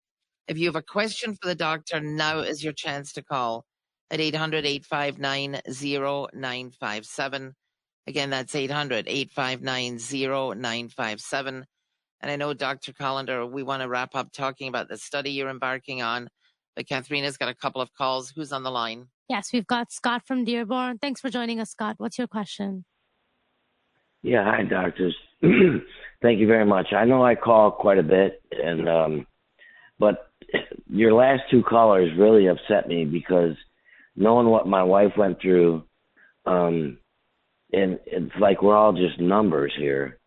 If 0.49 0.59
you 0.59 0.67
have 0.67 0.77
a 0.77 0.83
question 0.83 1.35
for 1.35 1.49
the 1.49 1.55
doctor, 1.55 2.01
now 2.01 2.39
is 2.39 2.63
your 2.63 2.73
chance 2.73 3.13
to 3.15 3.23
call 3.23 3.65
at 4.11 4.21
800 4.21 4.65
859 4.65 5.61
0957. 5.67 7.55
Again, 8.07 8.31
that's 8.31 8.55
800 8.55 9.09
859 9.09 9.99
0957. 9.99 11.67
And 12.21 12.31
I 12.31 12.37
know, 12.37 12.55
Dr. 12.55 12.93
Kolender, 12.93 13.49
we 13.51 13.63
want 13.63 13.83
to 13.83 13.89
wrap 13.89 14.15
up 14.15 14.33
talking 14.33 14.69
about 14.69 14.89
the 14.89 14.97
study 14.97 15.31
you're 15.31 15.51
embarking 15.51 16.03
on, 16.03 16.29
but 16.75 16.89
Katharina's 16.89 17.37
got 17.37 17.49
a 17.49 17.55
couple 17.55 17.81
of 17.81 17.93
calls. 17.95 18.31
Who's 18.31 18.53
on 18.53 18.63
the 18.63 18.71
line? 18.71 19.09
Yes, 19.29 19.53
we've 19.53 19.67
got 19.67 19.93
Scott 19.93 20.23
from 20.27 20.45
Dearborn. 20.45 20.99
Thanks 20.99 21.21
for 21.21 21.31
joining 21.31 21.61
us, 21.61 21.71
Scott. 21.71 21.97
What's 21.99 22.17
your 22.17 22.29
question? 22.29 22.85
Yeah, 24.23 24.45
hi, 24.45 24.63
doctors. 24.65 25.15
Thank 26.23 26.41
you 26.41 26.47
very 26.47 26.65
much. 26.65 26.93
I 26.93 27.05
know 27.05 27.25
I 27.25 27.35
call 27.35 27.71
quite 27.71 27.99
a 27.99 28.03
bit, 28.03 28.43
and 28.51 28.89
um, 28.89 29.27
but 29.99 30.31
your 30.89 31.13
last 31.13 31.43
two 31.51 31.63
callers 31.63 32.11
really 32.19 32.47
upset 32.47 32.89
me 32.89 33.05
because 33.05 33.55
knowing 34.15 34.49
what 34.49 34.67
my 34.67 34.83
wife 34.83 35.13
went 35.17 35.41
through, 35.41 35.85
um, 36.47 36.99
and 37.73 37.99
it's 38.07 38.33
like 38.41 38.63
we're 38.63 38.77
all 38.77 38.93
just 38.93 39.21
numbers 39.21 39.73
here. 39.77 40.19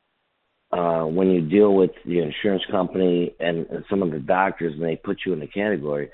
Uh, 0.71 1.03
when 1.03 1.31
you 1.31 1.41
deal 1.41 1.73
with 1.73 1.89
the 2.05 2.19
insurance 2.19 2.63
company 2.69 3.33
and, 3.39 3.65
and 3.67 3.83
some 3.89 4.03
of 4.03 4.11
the 4.11 4.19
doctors, 4.19 4.73
and 4.73 4.83
they 4.83 4.95
put 4.95 5.17
you 5.25 5.33
in 5.33 5.41
a 5.41 5.47
category, 5.47 6.11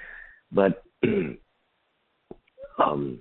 but 0.50 0.82
um, 2.80 3.20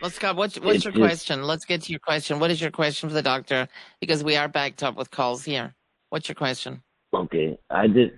well, 0.00 0.10
Scott, 0.10 0.36
what's 0.36 0.58
what's 0.60 0.84
your 0.84 0.92
question? 0.92 1.42
Let's 1.42 1.64
get 1.64 1.82
to 1.82 1.92
your 1.92 2.00
question. 2.00 2.40
What 2.40 2.50
is 2.50 2.60
your 2.60 2.70
question 2.70 3.08
for 3.08 3.14
the 3.14 3.22
doctor? 3.22 3.68
Because 4.00 4.24
we 4.24 4.36
are 4.36 4.48
backed 4.48 4.82
up 4.82 4.96
with 4.96 5.10
calls 5.10 5.44
here. 5.44 5.74
What's 6.10 6.28
your 6.28 6.36
question? 6.36 6.82
Okay, 7.12 7.58
I 7.70 7.86
did. 7.86 8.12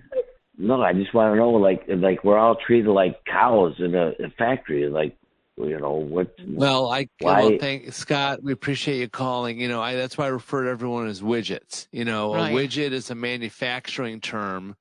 No, 0.57 0.81
I 0.81 0.93
just 0.93 1.13
want 1.13 1.33
to 1.33 1.37
know, 1.37 1.49
like, 1.49 1.83
like 1.87 2.23
we're 2.23 2.37
all 2.37 2.55
treated 2.55 2.89
like 2.89 3.23
cows 3.25 3.73
in 3.79 3.95
a, 3.95 4.09
a 4.09 4.29
factory. 4.37 4.87
Like, 4.87 5.17
you 5.57 5.77
know 5.79 5.93
what? 5.93 6.33
Well, 6.47 6.91
I 6.91 7.07
why? 7.19 7.41
Well, 7.43 7.57
thank 7.59 7.93
Scott. 7.93 8.41
We 8.41 8.51
appreciate 8.51 8.99
you 8.99 9.09
calling. 9.09 9.59
You 9.59 9.67
know, 9.67 9.81
I, 9.81 9.95
that's 9.95 10.17
why 10.17 10.25
I 10.25 10.29
refer 10.29 10.63
to 10.63 10.69
everyone 10.69 11.07
as 11.07 11.21
widgets. 11.21 11.87
You 11.91 12.05
know, 12.05 12.33
right. 12.33 12.51
a 12.51 12.55
widget 12.55 12.91
is 12.91 13.11
a 13.11 13.15
manufacturing 13.15 14.19
term. 14.19 14.75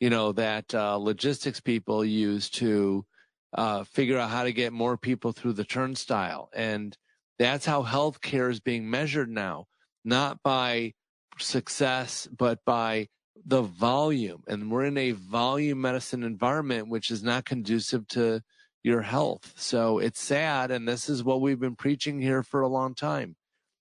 You 0.00 0.10
know 0.10 0.32
that 0.32 0.74
uh, 0.74 0.96
logistics 0.96 1.60
people 1.60 2.04
use 2.04 2.48
to 2.50 3.04
uh, 3.52 3.84
figure 3.84 4.18
out 4.18 4.30
how 4.30 4.44
to 4.44 4.52
get 4.52 4.72
more 4.72 4.96
people 4.96 5.32
through 5.32 5.54
the 5.54 5.64
turnstile, 5.64 6.48
and 6.54 6.96
that's 7.38 7.66
how 7.66 7.82
healthcare 7.82 8.50
is 8.50 8.60
being 8.60 8.88
measured 8.88 9.28
now, 9.28 9.66
not 10.04 10.42
by 10.42 10.94
success, 11.38 12.28
but 12.36 12.60
by 12.64 13.08
the 13.44 13.62
volume. 13.62 14.42
And 14.48 14.70
we're 14.70 14.84
in 14.84 14.98
a 14.98 15.12
volume 15.12 15.80
medicine 15.80 16.22
environment, 16.22 16.88
which 16.88 17.10
is 17.10 17.22
not 17.22 17.44
conducive 17.44 18.06
to 18.08 18.42
your 18.82 19.02
health. 19.02 19.52
So 19.56 19.98
it's 19.98 20.20
sad. 20.20 20.70
And 20.70 20.86
this 20.86 21.08
is 21.08 21.24
what 21.24 21.40
we've 21.40 21.60
been 21.60 21.76
preaching 21.76 22.20
here 22.20 22.42
for 22.42 22.60
a 22.60 22.68
long 22.68 22.94
time. 22.94 23.36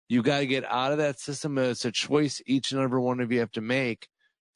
You 0.09 0.23
got 0.23 0.39
to 0.39 0.47
get 0.47 0.65
out 0.65 0.91
of 0.91 0.97
that 0.99 1.19
system. 1.19 1.57
Uh, 1.57 1.61
it's 1.61 1.85
a 1.85 1.91
choice 1.91 2.41
each 2.45 2.71
and 2.71 2.81
every 2.81 2.99
one 2.99 3.19
of 3.19 3.31
you 3.31 3.39
have 3.39 3.51
to 3.51 3.61
make 3.61 4.07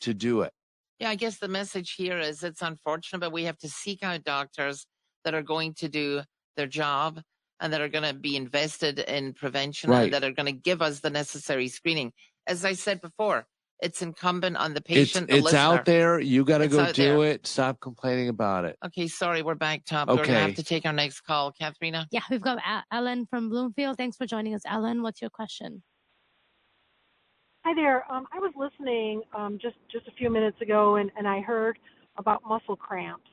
to 0.01 0.13
do 0.13 0.41
it. 0.41 0.53
Yeah, 0.99 1.09
I 1.09 1.15
guess 1.15 1.39
the 1.39 1.47
message 1.47 1.93
here 1.93 2.19
is 2.19 2.43
it's 2.43 2.61
unfortunate, 2.61 3.19
but 3.19 3.31
we 3.31 3.45
have 3.45 3.57
to 3.59 3.69
seek 3.69 4.03
out 4.03 4.23
doctors 4.23 4.85
that 5.23 5.33
are 5.33 5.41
going 5.41 5.73
to 5.75 5.89
do 5.89 6.21
their 6.55 6.67
job 6.67 7.21
and 7.59 7.73
that 7.73 7.81
are 7.81 7.89
going 7.89 8.03
to 8.03 8.13
be 8.13 8.35
invested 8.35 8.99
in 8.99 9.33
prevention 9.33 9.89
right. 9.89 10.03
and 10.03 10.13
that 10.13 10.23
are 10.23 10.31
going 10.31 10.45
to 10.45 10.51
give 10.51 10.81
us 10.81 10.99
the 10.99 11.09
necessary 11.09 11.67
screening. 11.67 12.11
As 12.47 12.65
I 12.65 12.73
said 12.73 13.01
before, 13.01 13.45
It's 13.81 14.03
incumbent 14.03 14.57
on 14.57 14.73
the 14.73 14.79
It's 14.79 14.87
patient, 14.87 15.27
the 15.27 15.37
it's 15.37 15.45
listener. 15.45 15.59
out 15.59 15.85
there. 15.85 16.19
You 16.19 16.45
got 16.45 16.59
to 16.59 16.67
go 16.67 16.91
do 16.91 17.19
there. 17.19 17.31
it. 17.31 17.47
Stop 17.47 17.79
complaining 17.79 18.29
about 18.29 18.63
it. 18.65 18.77
Okay, 18.85 19.07
sorry, 19.07 19.41
we're 19.41 19.55
back 19.55 19.85
top. 19.85 20.07
We're 20.07 20.17
gonna 20.17 20.39
have 20.39 20.55
to 20.55 20.63
take 20.63 20.85
our 20.85 20.93
next 20.93 21.21
call, 21.21 21.51
Katharina. 21.51 22.07
Yeah, 22.11 22.21
we've 22.29 22.41
got 22.41 22.59
Ellen 22.91 23.25
from 23.25 23.49
Bloomfield. 23.49 23.97
Thanks 23.97 24.17
for 24.17 24.27
joining 24.27 24.53
us, 24.53 24.61
Ellen. 24.67 25.01
What's 25.01 25.19
your 25.19 25.31
question? 25.31 25.81
Hi 27.65 27.73
there. 27.75 28.05
Um, 28.11 28.27
I 28.31 28.39
was 28.39 28.53
listening 28.55 29.23
um, 29.35 29.57
just 29.59 29.75
just 29.91 30.07
a 30.07 30.11
few 30.11 30.29
minutes 30.29 30.61
ago, 30.61 30.97
and, 30.97 31.09
and 31.17 31.27
I 31.27 31.41
heard 31.41 31.79
about 32.17 32.41
muscle 32.47 32.75
cramps. 32.75 33.29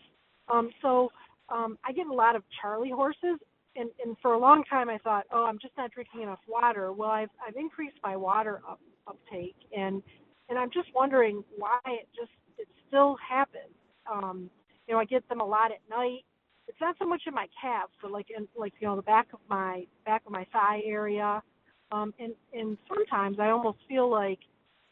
Um, 0.53 0.71
so 0.81 1.11
um, 1.51 1.77
I 1.85 1.93
get 1.93 2.07
a 2.07 2.13
lot 2.13 2.37
of 2.37 2.43
Charlie 2.63 2.91
horses, 2.91 3.39
and, 3.77 3.91
and 4.03 4.17
for 4.23 4.33
a 4.33 4.39
long 4.39 4.65
time 4.65 4.89
I 4.89 4.97
thought, 4.99 5.25
oh, 5.31 5.45
I'm 5.45 5.59
just 5.61 5.77
not 5.77 5.91
drinking 5.93 6.23
enough 6.23 6.41
water. 6.49 6.93
Well, 6.93 7.11
I've 7.11 7.31
I've 7.47 7.57
increased 7.57 7.97
my 8.03 8.17
water 8.17 8.61
up, 8.69 8.81
uptake, 9.07 9.57
and 9.77 10.03
and 10.49 10.59
I'm 10.59 10.71
just 10.71 10.89
wondering 10.95 11.45
why 11.57 11.79
it 11.87 12.09
just 12.15 12.33
it 12.59 12.69
still 12.87 13.17
happens. 13.17 13.75
Um, 14.11 14.51
you 14.87 14.95
know, 14.95 15.01
I 15.01 15.05
get 15.05 15.29
them 15.29 15.41
a 15.41 15.45
lot 15.45 15.71
at 15.71 15.81
night. 15.91 16.25
It's 16.67 16.81
not 16.81 16.97
so 16.99 17.07
much 17.07 17.23
in 17.27 17.35
my 17.35 17.47
calves, 17.61 17.93
but 18.03 18.11
like 18.11 18.27
in 18.37 18.49
like 18.57 18.73
you 18.81 18.89
know 18.89 18.97
the 18.97 19.03
back 19.03 19.29
of 19.33 19.41
my 19.49 19.85
back 20.05 20.23
of 20.27 20.33
my 20.33 20.47
thigh 20.53 20.83
area 20.85 21.43
um, 21.91 22.13
and 22.19 22.35
and 22.53 22.77
sometimes 22.87 23.39
I 23.41 23.49
almost 23.49 23.79
feel 23.89 24.11
like 24.11 24.41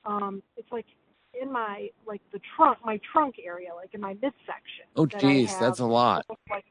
um, 0.05 0.43
it's 0.57 0.71
like 0.73 0.87
in 1.41 1.53
my 1.53 1.89
like 2.07 2.23
the 2.33 2.41
trunk, 2.57 2.79
my 2.85 2.99
trunk 3.13 3.37
area, 3.45 3.75
like 3.75 3.93
in 3.93 4.01
my 4.01 4.15
midsection. 4.15 4.87
Oh, 4.97 5.07
geez, 5.07 5.59
that's 5.59 5.81
a 5.81 5.87
lot. 5.87 6.25
Like, 6.51 6.65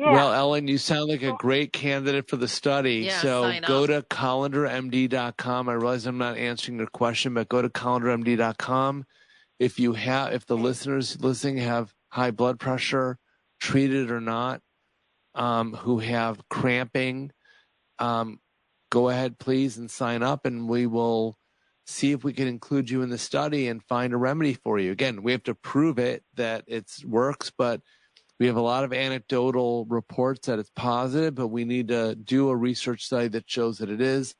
yeah, 0.00 0.12
Well, 0.12 0.32
Ellen, 0.32 0.66
you 0.66 0.78
sound 0.78 1.10
like 1.10 1.22
a 1.22 1.36
great 1.36 1.74
candidate 1.74 2.28
for 2.28 2.36
the 2.36 2.48
study. 2.48 3.00
Yeah, 3.00 3.20
so 3.20 3.52
go 3.66 3.86
to 3.86 4.00
kolendermd.com. 4.00 5.68
I 5.68 5.72
realize 5.74 6.06
I'm 6.06 6.16
not 6.16 6.38
answering 6.38 6.78
your 6.78 6.86
question, 6.86 7.34
but 7.34 7.50
go 7.50 7.60
to 7.60 7.68
kolendermd.com. 7.68 9.04
If 9.58 9.78
you 9.78 9.92
have, 9.92 10.32
if 10.32 10.46
the 10.46 10.56
listeners 10.56 11.20
listening 11.20 11.58
have 11.58 11.92
high 12.08 12.30
blood 12.30 12.58
pressure, 12.58 13.18
treated 13.60 14.10
or 14.10 14.22
not, 14.22 14.62
um, 15.34 15.74
who 15.74 15.98
have 15.98 16.40
cramping, 16.48 17.30
um, 17.98 18.40
go 18.90 19.10
ahead, 19.10 19.38
please, 19.38 19.76
and 19.76 19.90
sign 19.90 20.22
up, 20.22 20.46
and 20.46 20.66
we 20.66 20.86
will 20.86 21.36
see 21.86 22.12
if 22.12 22.24
we 22.24 22.32
can 22.32 22.48
include 22.48 22.88
you 22.88 23.02
in 23.02 23.10
the 23.10 23.18
study 23.18 23.68
and 23.68 23.84
find 23.84 24.14
a 24.14 24.16
remedy 24.16 24.54
for 24.54 24.78
you. 24.78 24.92
Again, 24.92 25.22
we 25.22 25.32
have 25.32 25.42
to 25.42 25.54
prove 25.54 25.98
it 25.98 26.24
that 26.36 26.64
it 26.66 26.90
works, 27.04 27.52
but 27.56 27.82
we 28.40 28.46
have 28.46 28.56
a 28.56 28.62
lot 28.62 28.84
of 28.84 28.92
anecdotal 28.94 29.84
reports 29.84 30.46
that 30.46 30.58
it's 30.58 30.72
positive, 30.74 31.34
but 31.34 31.48
we 31.48 31.66
need 31.66 31.88
to 31.88 32.14
do 32.14 32.48
a 32.48 32.56
research 32.56 33.04
study 33.04 33.28
that 33.28 33.48
shows 33.48 33.76
that 33.78 33.90
it 33.90 34.00
is. 34.00 34.34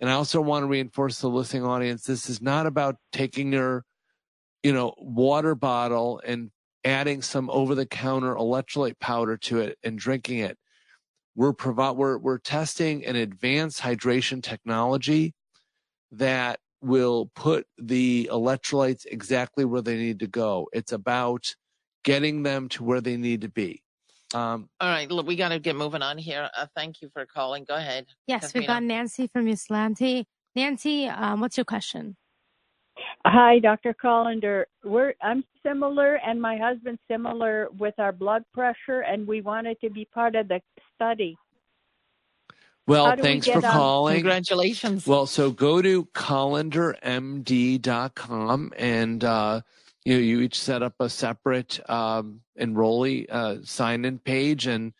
And 0.00 0.10
I 0.10 0.14
also 0.14 0.40
want 0.40 0.64
to 0.64 0.66
reinforce 0.66 1.20
the 1.20 1.30
listening 1.30 1.64
audience. 1.64 2.02
This 2.02 2.28
is 2.28 2.42
not 2.42 2.66
about 2.66 2.96
taking 3.12 3.52
your, 3.52 3.84
you 4.64 4.72
know, 4.72 4.94
water 4.98 5.54
bottle 5.54 6.20
and 6.26 6.50
adding 6.84 7.22
some 7.22 7.48
over 7.48 7.76
the 7.76 7.86
counter 7.86 8.34
electrolyte 8.34 8.98
powder 8.98 9.36
to 9.36 9.60
it 9.60 9.78
and 9.84 9.96
drinking 9.96 10.40
it. 10.40 10.58
We're 11.36 11.52
provide, 11.52 11.96
we're, 11.96 12.18
we're 12.18 12.38
testing 12.38 13.06
an 13.06 13.14
advanced 13.14 13.80
hydration 13.80 14.42
technology 14.42 15.34
that 16.10 16.58
will 16.82 17.30
put 17.36 17.66
the 17.78 18.28
electrolytes 18.32 19.06
exactly 19.06 19.64
where 19.64 19.82
they 19.82 19.96
need 19.96 20.18
to 20.18 20.26
go. 20.26 20.68
It's 20.72 20.92
about 20.92 21.54
getting 22.06 22.42
them 22.44 22.68
to 22.70 22.82
where 22.84 23.02
they 23.02 23.18
need 23.18 23.42
to 23.42 23.48
be. 23.50 23.82
Um, 24.32 24.70
All 24.80 24.88
right, 24.88 25.10
look, 25.10 25.26
we 25.26 25.36
got 25.36 25.50
to 25.50 25.58
get 25.58 25.76
moving 25.76 26.00
on 26.02 26.16
here. 26.18 26.48
Uh, 26.56 26.66
thank 26.74 27.02
you 27.02 27.10
for 27.12 27.26
calling. 27.26 27.64
Go 27.64 27.74
ahead. 27.74 28.06
Yes, 28.26 28.54
we've 28.54 28.66
got 28.66 28.82
Nancy 28.82 29.26
from 29.26 29.46
Ypsilanti. 29.48 30.26
Nancy, 30.54 31.06
um, 31.06 31.40
what's 31.40 31.58
your 31.58 31.64
question? 31.64 32.16
Hi, 33.26 33.58
Dr. 33.58 33.92
Kolender. 33.92 34.64
We're 34.82 35.12
I'm 35.20 35.44
similar 35.62 36.14
and 36.14 36.40
my 36.40 36.56
husband's 36.56 37.02
similar 37.10 37.68
with 37.76 37.92
our 37.98 38.12
blood 38.12 38.42
pressure 38.54 39.00
and 39.00 39.26
we 39.26 39.42
wanted 39.42 39.78
to 39.82 39.90
be 39.90 40.06
part 40.06 40.34
of 40.34 40.48
the 40.48 40.62
study. 40.94 41.36
well, 42.86 43.04
How 43.06 43.16
do 43.16 43.22
we 43.22 43.28
thanks 43.28 43.46
for 43.48 43.56
on- 43.56 43.62
calling. 43.62 44.14
Congratulations. 44.14 45.06
Well, 45.06 45.26
so 45.26 45.50
go 45.50 45.82
to 45.82 46.06
kolendermd.com 46.06 48.72
and 48.78 49.24
uh, 49.24 49.60
you 50.06 50.14
know 50.14 50.20
you 50.20 50.40
each 50.40 50.60
set 50.60 50.84
up 50.84 50.94
a 51.00 51.10
separate 51.10 51.80
um, 51.90 52.40
enrollee 52.60 53.26
uh, 53.28 53.56
sign-in 53.64 54.20
page 54.20 54.68
and 54.68 54.92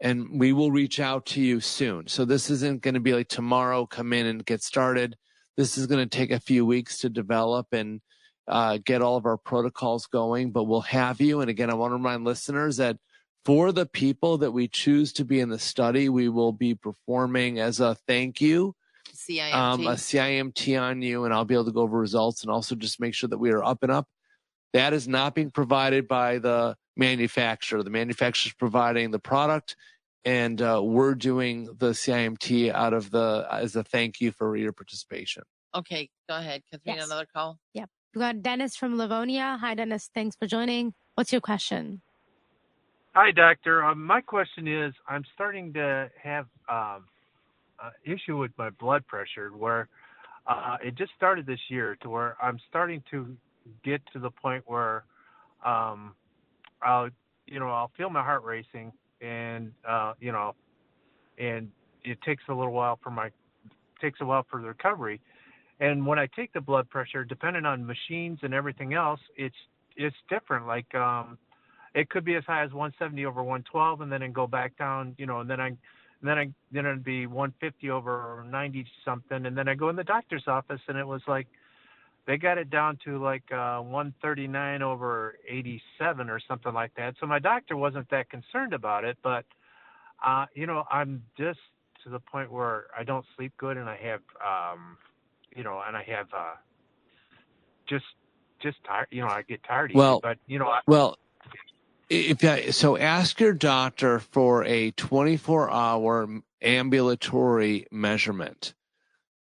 and 0.00 0.40
we 0.40 0.52
will 0.52 0.70
reach 0.70 1.00
out 1.00 1.26
to 1.26 1.40
you 1.40 1.60
soon. 1.60 2.08
So 2.08 2.24
this 2.24 2.50
isn't 2.50 2.82
going 2.82 2.94
to 2.94 3.00
be 3.00 3.12
like 3.12 3.28
tomorrow. 3.28 3.86
Come 3.86 4.12
in 4.12 4.26
and 4.26 4.44
get 4.44 4.62
started. 4.62 5.16
This 5.56 5.78
is 5.78 5.86
going 5.86 6.06
to 6.06 6.18
take 6.18 6.30
a 6.30 6.40
few 6.40 6.66
weeks 6.66 6.98
to 7.00 7.08
develop 7.08 7.68
and 7.72 8.00
uh, 8.48 8.78
get 8.84 9.02
all 9.02 9.16
of 9.16 9.24
our 9.24 9.36
protocols 9.36 10.06
going. 10.06 10.50
But 10.50 10.64
we'll 10.64 10.80
have 10.82 11.20
you. 11.20 11.40
And 11.40 11.48
again, 11.48 11.70
I 11.70 11.74
want 11.74 11.92
to 11.92 11.96
remind 11.96 12.24
listeners 12.24 12.78
that 12.78 12.96
for 13.44 13.70
the 13.70 13.86
people 13.86 14.38
that 14.38 14.52
we 14.52 14.66
choose 14.66 15.12
to 15.14 15.24
be 15.24 15.40
in 15.40 15.48
the 15.48 15.58
study, 15.58 16.08
we 16.08 16.28
will 16.28 16.52
be 16.52 16.74
performing 16.74 17.60
as 17.60 17.80
a 17.80 17.94
thank 18.06 18.40
you 18.40 18.74
CIMT. 19.14 19.54
um, 19.54 19.86
a 19.86 19.92
CIMT 19.92 20.80
on 20.80 21.02
you, 21.02 21.24
and 21.24 21.32
I'll 21.32 21.44
be 21.44 21.54
able 21.54 21.66
to 21.66 21.72
go 21.72 21.82
over 21.82 21.98
results 21.98 22.42
and 22.42 22.50
also 22.50 22.74
just 22.74 23.00
make 23.00 23.14
sure 23.14 23.28
that 23.28 23.38
we 23.38 23.52
are 23.52 23.62
up 23.62 23.82
and 23.82 23.92
up. 23.92 24.08
That 24.74 24.92
is 24.92 25.08
not 25.08 25.34
being 25.36 25.50
provided 25.52 26.08
by 26.08 26.38
the 26.38 26.76
manufacturer. 26.96 27.82
The 27.84 27.90
manufacturer 27.90 28.50
is 28.50 28.54
providing 28.54 29.12
the 29.12 29.20
product, 29.20 29.76
and 30.24 30.60
uh, 30.60 30.82
we're 30.84 31.14
doing 31.14 31.66
the 31.78 31.90
CIMT 31.92 32.72
out 32.74 32.92
of 32.92 33.10
the 33.12 33.46
as 33.50 33.76
a 33.76 33.84
thank 33.84 34.20
you 34.20 34.32
for 34.32 34.56
your 34.56 34.72
participation. 34.72 35.44
okay, 35.74 36.10
go 36.28 36.36
ahead. 36.36 36.62
Katharina, 36.70 37.00
Yes. 37.02 37.06
another 37.06 37.26
call. 37.32 37.58
Yep, 37.74 37.88
We've 38.14 38.20
got 38.20 38.42
Dennis 38.42 38.76
from 38.76 38.96
Livonia. 38.98 39.58
Hi, 39.60 39.74
Dennis. 39.74 40.10
Thanks 40.14 40.36
for 40.36 40.46
joining. 40.46 40.94
What's 41.16 41.32
your 41.32 41.40
question? 41.40 42.02
Hi, 43.14 43.30
doctor. 43.30 43.84
Um, 43.84 44.04
my 44.04 44.20
question 44.20 44.66
is, 44.68 44.92
I'm 45.08 45.24
starting 45.34 45.72
to 45.74 46.10
have 46.22 46.46
um, 46.68 47.04
uh, 47.82 47.90
issue 48.04 48.36
with 48.38 48.50
my 48.58 48.70
blood 48.70 49.06
pressure, 49.06 49.50
where 49.56 49.88
uh, 50.48 50.76
it 50.84 50.96
just 50.96 51.12
started 51.16 51.46
this 51.46 51.60
year, 51.70 51.96
to 52.02 52.08
where 52.10 52.36
I'm 52.42 52.58
starting 52.68 53.02
to 53.12 53.36
get 53.84 54.00
to 54.12 54.18
the 54.18 54.30
point 54.30 54.64
where, 54.66 55.04
um, 55.64 56.14
I'll, 56.82 57.08
you 57.46 57.60
know, 57.60 57.68
I'll 57.68 57.90
feel 57.96 58.10
my 58.10 58.22
heart 58.22 58.44
racing, 58.44 58.92
and 59.20 59.72
uh, 59.88 60.14
you 60.20 60.32
know, 60.32 60.54
and 61.38 61.70
it 62.04 62.20
takes 62.22 62.42
a 62.48 62.52
little 62.52 62.72
while 62.72 62.98
for 63.02 63.10
my, 63.10 63.30
takes 64.00 64.20
a 64.20 64.24
while 64.24 64.46
for 64.50 64.60
the 64.60 64.68
recovery, 64.68 65.20
and 65.80 66.06
when 66.06 66.18
I 66.18 66.28
take 66.34 66.52
the 66.52 66.60
blood 66.60 66.88
pressure, 66.90 67.24
depending 67.24 67.64
on 67.64 67.86
machines 67.86 68.40
and 68.42 68.52
everything 68.54 68.94
else, 68.94 69.20
it's 69.36 69.56
it's 69.96 70.16
different. 70.28 70.66
Like 70.66 70.94
um, 70.94 71.38
it 71.94 72.10
could 72.10 72.24
be 72.24 72.34
as 72.34 72.44
high 72.44 72.64
as 72.64 72.72
170 72.72 73.24
over 73.24 73.42
112 73.42 74.00
and 74.00 74.12
then 74.12 74.22
it 74.22 74.32
go 74.32 74.46
back 74.46 74.76
down 74.76 75.14
you 75.16 75.26
know 75.26 75.40
and 75.40 75.48
then 75.48 75.60
i 75.60 75.70
then 76.22 76.38
i 76.38 76.48
then 76.72 76.86
it'd 76.86 77.04
be 77.04 77.26
150 77.26 77.90
over 77.90 78.44
90 78.50 78.86
something 79.04 79.46
and 79.46 79.56
then 79.56 79.68
i 79.68 79.74
go 79.74 79.88
in 79.88 79.96
the 79.96 80.04
doctor's 80.04 80.44
office 80.46 80.80
and 80.88 80.98
it 80.98 81.06
was 81.06 81.22
like 81.26 81.46
they 82.26 82.36
got 82.36 82.58
it 82.58 82.70
down 82.70 82.98
to 83.04 83.22
like 83.22 83.50
uh 83.52 83.80
139 83.80 84.82
over 84.82 85.36
87 85.48 86.30
or 86.30 86.40
something 86.48 86.72
like 86.72 86.94
that. 86.96 87.14
So 87.20 87.26
my 87.26 87.38
doctor 87.38 87.76
wasn't 87.76 88.08
that 88.10 88.30
concerned 88.30 88.72
about 88.72 89.04
it 89.04 89.16
but 89.22 89.44
uh 90.24 90.46
you 90.54 90.66
know 90.66 90.84
i'm 90.90 91.22
just 91.38 91.58
to 92.02 92.10
the 92.10 92.20
point 92.20 92.50
where 92.50 92.86
i 92.96 93.02
don't 93.04 93.24
sleep 93.36 93.52
good 93.58 93.76
and 93.76 93.88
i 93.88 93.96
have 93.96 94.20
um 94.44 94.96
you 95.54 95.62
know 95.62 95.82
and 95.86 95.96
i 95.96 96.02
have 96.02 96.26
uh 96.36 96.54
just 97.88 98.04
just 98.62 98.76
tired 98.84 99.08
you 99.10 99.22
know 99.22 99.28
i 99.28 99.42
get 99.42 99.62
tired 99.64 99.90
easy, 99.90 99.98
Well- 99.98 100.20
but 100.22 100.38
you 100.46 100.58
know 100.58 100.68
I, 100.68 100.80
Well, 100.86 101.18
if 102.10 102.38
that, 102.38 102.74
so, 102.74 102.98
ask 102.98 103.40
your 103.40 103.54
doctor 103.54 104.18
for 104.18 104.62
a 104.64 104.90
24 104.92 105.70
hour 105.70 106.28
ambulatory 106.60 107.86
measurement 107.90 108.74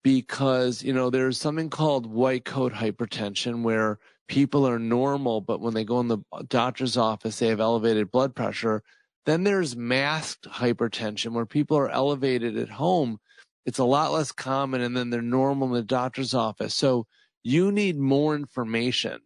because 0.02 0.82
you 0.82 0.92
know 0.92 1.10
there's 1.10 1.38
something 1.38 1.70
called 1.70 2.06
white 2.06 2.44
coat 2.44 2.72
hypertension 2.72 3.62
where 3.62 3.98
people 4.28 4.66
are 4.66 4.78
normal, 4.78 5.40
but 5.40 5.60
when 5.60 5.74
they 5.74 5.84
go 5.84 6.00
in 6.00 6.08
the 6.08 6.18
doctor's 6.48 6.96
office, 6.96 7.38
they 7.38 7.48
have 7.48 7.60
elevated 7.60 8.10
blood 8.10 8.34
pressure. 8.34 8.82
Then 9.26 9.44
there's 9.44 9.76
masked 9.76 10.48
hypertension 10.48 11.32
where 11.32 11.46
people 11.46 11.76
are 11.78 11.90
elevated 11.90 12.56
at 12.56 12.70
home. 12.70 13.18
It's 13.66 13.78
a 13.78 13.84
lot 13.84 14.12
less 14.12 14.32
common, 14.32 14.80
and 14.80 14.96
then 14.96 15.10
they're 15.10 15.22
normal 15.22 15.68
in 15.68 15.74
the 15.74 15.82
doctor's 15.82 16.34
office. 16.34 16.74
So 16.74 17.06
you 17.44 17.70
need 17.70 17.98
more 17.98 18.34
information. 18.34 19.20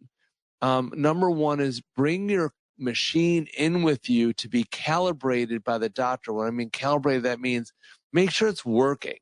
Um, 0.61 0.91
number 0.95 1.29
one 1.29 1.59
is 1.59 1.81
bring 1.95 2.29
your 2.29 2.53
machine 2.77 3.47
in 3.57 3.83
with 3.83 4.09
you 4.09 4.33
to 4.33 4.49
be 4.49 4.63
calibrated 4.65 5.63
by 5.63 5.77
the 5.77 5.89
doctor. 5.89 6.33
When 6.33 6.47
I 6.47 6.51
mean 6.51 6.69
calibrated, 6.69 7.23
that 7.23 7.39
means 7.39 7.73
make 8.13 8.31
sure 8.31 8.47
it's 8.47 8.65
working. 8.65 9.17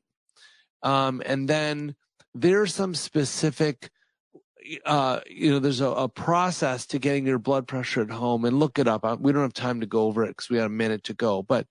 Um, 0.86 1.20
and 1.26 1.48
then 1.48 1.96
there's 2.32 2.72
some 2.72 2.94
specific, 2.94 3.90
uh, 4.84 5.20
you 5.28 5.50
know, 5.50 5.58
there's 5.58 5.80
a, 5.80 5.88
a 5.88 6.08
process 6.08 6.86
to 6.86 7.00
getting 7.00 7.26
your 7.26 7.40
blood 7.40 7.66
pressure 7.66 8.02
at 8.02 8.10
home 8.10 8.44
and 8.44 8.60
look 8.60 8.78
it 8.78 8.86
up. 8.86 9.04
Uh, 9.04 9.16
We 9.18 9.32
don't 9.32 9.42
have 9.42 9.52
time 9.52 9.80
to 9.80 9.86
go 9.86 10.02
over 10.02 10.22
it 10.22 10.28
because 10.28 10.48
we 10.48 10.58
have 10.58 10.66
a 10.66 10.82
minute 10.84 11.02
to 11.04 11.14
go, 11.14 11.42
but 11.42 11.66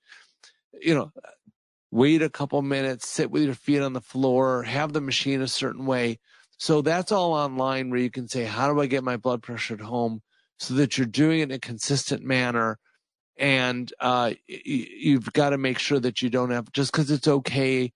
you 0.81 0.93
know, 0.93 1.11
wait 1.91 2.21
a 2.21 2.29
couple 2.29 2.61
minutes, 2.61 3.07
sit 3.07 3.31
with 3.31 3.43
your 3.43 3.55
feet 3.55 3.79
on 3.79 3.93
the 3.93 4.01
floor, 4.01 4.63
have 4.63 4.91
the 4.91 4.99
machine 4.99 5.41
a 5.41 5.47
certain 5.47 5.85
way. 5.85 6.19
So 6.57 6.81
that's 6.81 7.11
all 7.13 7.33
online 7.33 7.89
where 7.89 8.01
you 8.01 8.11
can 8.11 8.27
say, 8.27 8.43
how 8.43 8.73
do 8.73 8.81
I 8.81 8.87
get 8.87 9.03
my 9.03 9.17
blood 9.17 9.41
pressure 9.41 9.75
at 9.75 9.81
home 9.81 10.21
so 10.59 10.73
that 10.75 10.97
you're 10.97 11.07
doing 11.07 11.39
it 11.39 11.43
in 11.43 11.51
a 11.51 11.59
consistent 11.59 12.23
manner. 12.23 12.79
And 13.37 13.91
uh, 13.99 14.33
you've 14.47 15.31
got 15.33 15.49
to 15.51 15.57
make 15.57 15.79
sure 15.79 15.99
that 15.99 16.21
you 16.21 16.29
don't 16.29 16.51
have, 16.51 16.71
just 16.71 16.91
because 16.91 17.11
it's 17.11 17.27
okay, 17.27 17.91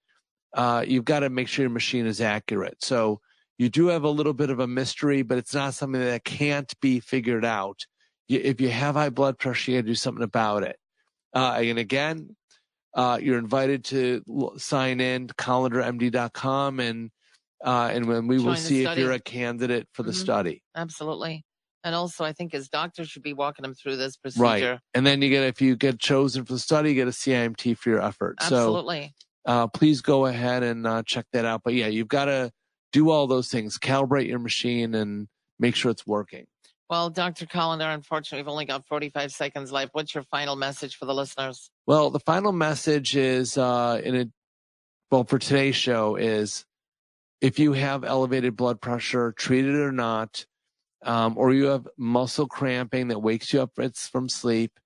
uh, 0.54 0.84
you've 0.88 1.06
got 1.06 1.20
to 1.22 1.30
make 1.30 1.48
sure 1.48 1.64
your 1.64 1.70
machine 1.70 2.06
is 2.06 2.22
accurate. 2.22 2.84
So 2.84 3.22
you 3.58 3.70
do 3.70 3.88
have 3.88 4.04
a 4.04 4.10
little 4.10 4.34
bit 4.34 4.50
of 4.50 4.60
a 4.60 4.68
mystery, 4.68 5.22
but 5.22 5.38
it's 5.38 5.54
not 5.54 5.74
something 5.74 6.02
that 6.02 6.24
can't 6.24 6.72
be 6.82 7.00
figured 7.00 7.46
out. 7.46 7.80
If 8.28 8.62
you 8.62 8.70
have 8.70 8.96
high 8.96 9.10
blood 9.10 9.38
pressure, 9.38 9.72
you 9.72 9.78
got 9.78 9.82
to 9.82 9.88
do 9.88 9.96
something 9.96 10.24
about 10.24 10.64
it. 10.64 10.78
Uh, 11.34 11.60
and 11.62 11.78
again, 11.80 12.36
uh, 12.94 13.20
you're 13.22 13.38
invited 13.38 13.84
to 13.86 14.24
sign 14.58 15.00
in 15.00 15.28
to 15.28 15.34
kolendermd.com 15.36 16.80
and 16.80 17.12
uh, 17.64 17.90
and 17.92 18.06
when 18.08 18.28
we 18.28 18.38
Join 18.38 18.46
will 18.46 18.56
see 18.56 18.84
if 18.86 18.98
you're 18.98 19.12
a 19.12 19.20
candidate 19.20 19.86
for 19.92 20.04
the 20.04 20.12
Mhm. 20.12 20.16
study. 20.16 20.64
Absolutely. 20.76 21.44
And 21.84 21.94
also, 21.94 22.24
I 22.24 22.32
think 22.32 22.54
his 22.54 22.70
doctor 22.70 23.04
should 23.04 23.22
be 23.22 23.34
walking 23.34 23.66
him 23.66 23.74
through 23.74 23.98
this 23.98 24.16
procedure. 24.16 24.72
Right. 24.72 24.80
And 24.94 25.06
then 25.06 25.22
you 25.22 25.30
get, 25.30 25.44
if 25.44 25.62
you 25.62 25.76
get 25.76 26.00
chosen 26.00 26.46
for 26.46 26.54
the 26.54 26.60
study, 26.60 26.90
you 26.90 26.96
get 26.96 27.08
a 27.08 27.12
CIMT 27.12 27.78
for 27.78 27.90
your 27.90 28.02
effort. 28.02 28.38
Absolutely. 28.40 29.08
So 29.08 29.29
uh, 29.50 29.66
please 29.66 30.02
go 30.02 30.28
ahead 30.28 30.62
and 30.62 30.86
uh, 30.86 31.02
check 31.04 31.26
that 31.34 31.44
out. 31.44 31.62
But 31.64 31.74
yeah, 31.74 31.88
you've 31.88 32.08
got 32.08 32.26
to 32.26 32.52
do 32.92 33.10
all 33.10 33.26
those 33.26 33.50
things, 33.50 33.80
calibrate 33.80 34.28
your 34.28 34.38
machine 34.38 34.94
and 34.94 35.28
make 35.58 35.76
sure 35.76 35.90
it's 35.90 36.06
working. 36.06 36.46
Well, 36.88 37.10
Dr. 37.10 37.48
Kolender, 37.48 37.92
unfortunately, 37.92 38.44
we've 38.44 38.52
only 38.52 38.66
got 38.66 38.86
45 38.86 39.32
seconds 39.32 39.72
left. 39.72 39.96
What's 39.96 40.14
your 40.14 40.24
final 40.26 40.56
message 40.56 40.98
for 40.98 41.06
the 41.06 41.16
listeners? 41.16 41.72
Well, 41.88 42.12
the 42.12 42.20
final 42.20 42.52
message 42.52 43.16
is 43.18 43.58
uh, 43.58 44.00
in 44.04 44.16
a 44.16 44.26
well 45.10 45.24
for 45.24 45.40
today's 45.40 45.76
show 45.76 46.16
is 46.16 46.64
if 47.42 47.58
you 47.58 47.74
have 47.74 48.04
elevated 48.04 48.56
blood 48.56 48.80
pressure, 48.80 49.32
treat 49.32 49.66
it 49.66 49.76
or 49.76 49.92
not, 49.92 50.46
um, 51.02 51.36
or 51.40 51.54
you 51.54 51.66
have 51.66 51.88
muscle 51.98 52.48
cramping 52.48 53.08
that 53.08 53.20
wakes 53.20 53.52
you 53.52 53.64
up 53.64 53.72
it's 53.80 54.08
from 54.08 54.30
sleep, 54.30 54.80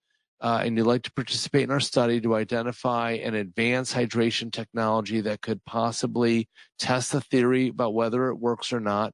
uh, 0.44 0.62
and 0.62 0.78
you'd 0.78 0.86
like 0.86 1.04
to 1.04 1.12
participate 1.14 1.64
in 1.64 1.72
our 1.72 1.80
study 1.80 2.20
to 2.20 2.36
identify 2.36 3.12
an 3.12 3.34
advanced 3.34 3.96
hydration 3.96 4.52
technology 4.52 5.22
that 5.22 5.42
could 5.42 5.64
possibly 5.64 6.50
test 6.78 7.14
the 7.14 7.22
theory 7.22 7.70
about 7.70 7.94
whether 7.94 8.28
it 8.28 8.36
works 8.36 8.74
or 8.74 8.82
not, 8.82 9.14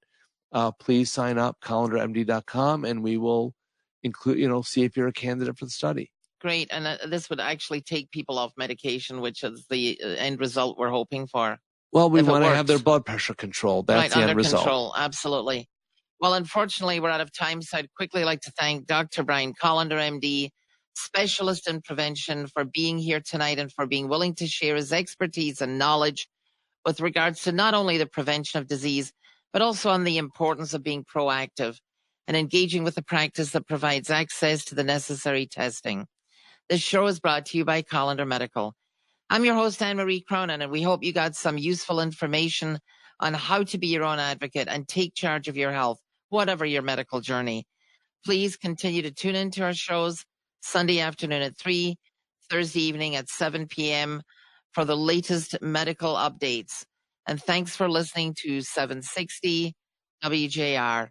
uh, 0.53 0.71
please 0.71 1.11
sign 1.11 1.38
up 1.38 1.55
kolendermd.com 1.63 2.84
and 2.84 3.03
we 3.03 3.17
will 3.17 3.53
include, 4.01 4.39
you 4.39 4.49
know, 4.49 4.63
see 4.63 4.84
if 4.84 4.97
you're 4.97 5.07
a 5.07 5.13
candidate 5.13 5.55
for 5.55 5.65
the 5.65 5.71
study. 5.71 6.11
Great. 6.41 6.67
And 6.71 6.88
uh, 6.88 6.97
this 7.07 7.30
would 7.30 7.39
actually 7.39 7.82
take 7.82 8.09
people 8.09 8.39
off 8.39 8.53
medication, 8.57 9.21
which 9.21 9.43
is 9.43 9.67
the 9.69 10.01
uh, 10.03 10.07
end 10.07 10.39
result 10.39 10.80
we're 10.80 10.89
hoping 10.89 11.27
for. 11.27 11.59
Well, 11.91 12.09
we 12.09 12.23
want 12.23 12.43
to 12.43 12.49
have 12.49 12.65
their 12.65 12.80
blood 12.80 13.05
pressure 13.05 13.36
controlled. 13.36 13.86
That's 13.86 14.01
right, 14.01 14.09
the 14.09 14.15
end 14.15 14.30
under 14.32 14.36
result. 14.36 14.63
control. 14.63 14.93
Absolutely. 14.97 15.69
Well, 16.19 16.34
unfortunately, 16.34 16.99
we're 16.99 17.09
out 17.09 17.21
of 17.21 17.32
time, 17.32 17.61
so 17.61 17.77
I'd 17.77 17.93
quickly 17.93 18.23
like 18.23 18.41
to 18.41 18.51
thank 18.51 18.88
Dr. 18.88 19.23
Brian 19.23 19.53
Kolender, 19.53 19.97
MD, 19.97 20.49
specialist 20.96 21.68
in 21.68 21.82
prevention, 21.82 22.48
for 22.48 22.64
being 22.64 22.98
here 22.98 23.22
tonight 23.22 23.60
and 23.60 23.72
for 23.72 23.86
being 23.86 24.08
willing 24.08 24.36
to 24.36 24.48
share 24.48 24.76
his 24.76 24.92
expertise 24.92 25.62
and 25.62 25.80
knowledge 25.80 26.28
with 26.86 27.02
regards 27.02 27.44
to 27.44 27.52
not 27.52 27.74
only 27.74 27.98
the 27.98 28.06
prevention 28.06 28.60
of 28.60 28.68
disease, 28.68 29.12
but 29.52 29.62
also 29.62 29.90
on 29.90 30.04
the 30.04 30.18
importance 30.18 30.74
of 30.74 30.84
being 30.84 31.04
proactive 31.04 31.78
and 32.28 32.38
engaging 32.38 32.84
with 32.84 32.98
a 32.98 33.04
practice 33.04 33.52
that 33.52 33.68
provides 33.68 34.10
access 34.10 34.66
to 34.66 34.76
the 34.76 34.84
necessary 34.84 35.48
testing. 35.48 36.06
This 36.70 36.82
show 36.82 37.08
is 37.08 37.20
brought 37.20 37.48
to 37.48 37.58
you 37.58 37.66
by 37.66 37.82
Kolender 37.82 38.28
Medical. 38.28 38.76
I'm 39.32 39.46
your 39.46 39.56
host, 39.56 39.82
Anne 39.82 39.98
Marie 39.98 40.22
Cronin, 40.22 40.62
and 40.62 40.72
we 40.72 40.84
hope 40.84 41.04
you 41.04 41.14
got 41.14 41.36
some 41.36 41.58
useful 41.58 42.00
information 42.00 42.80
on 43.20 43.34
how 43.34 43.64
to 43.64 43.78
be 43.78 43.88
your 43.88 44.04
own 44.04 44.20
advocate 44.20 44.68
and 44.68 44.88
take 44.88 45.14
charge 45.14 45.48
of 45.48 45.58
your 45.58 45.72
health, 45.72 46.00
whatever 46.30 46.66
your 46.66 46.82
medical 46.82 47.22
journey. 47.22 47.66
Please 48.26 48.58
continue 48.58 49.02
to 49.02 49.12
tune 49.12 49.36
into 49.36 49.64
our 49.64 49.74
shows 49.74 50.26
Sunday 50.62 50.99
afternoon 50.99 51.41
at 51.41 51.57
3, 51.57 51.95
Thursday 52.49 52.82
evening 52.82 53.16
at 53.16 53.30
7 53.30 53.68
p.m. 53.68 54.22
for 54.74 54.86
the 54.86 54.97
latest 54.97 55.62
medical 55.62 56.16
updates. 56.16 56.84
And 57.28 57.41
thanks 57.41 57.76
for 57.76 57.89
listening 57.89 58.36
to 58.39 58.62
760 58.62 59.76
WJR. 60.24 61.10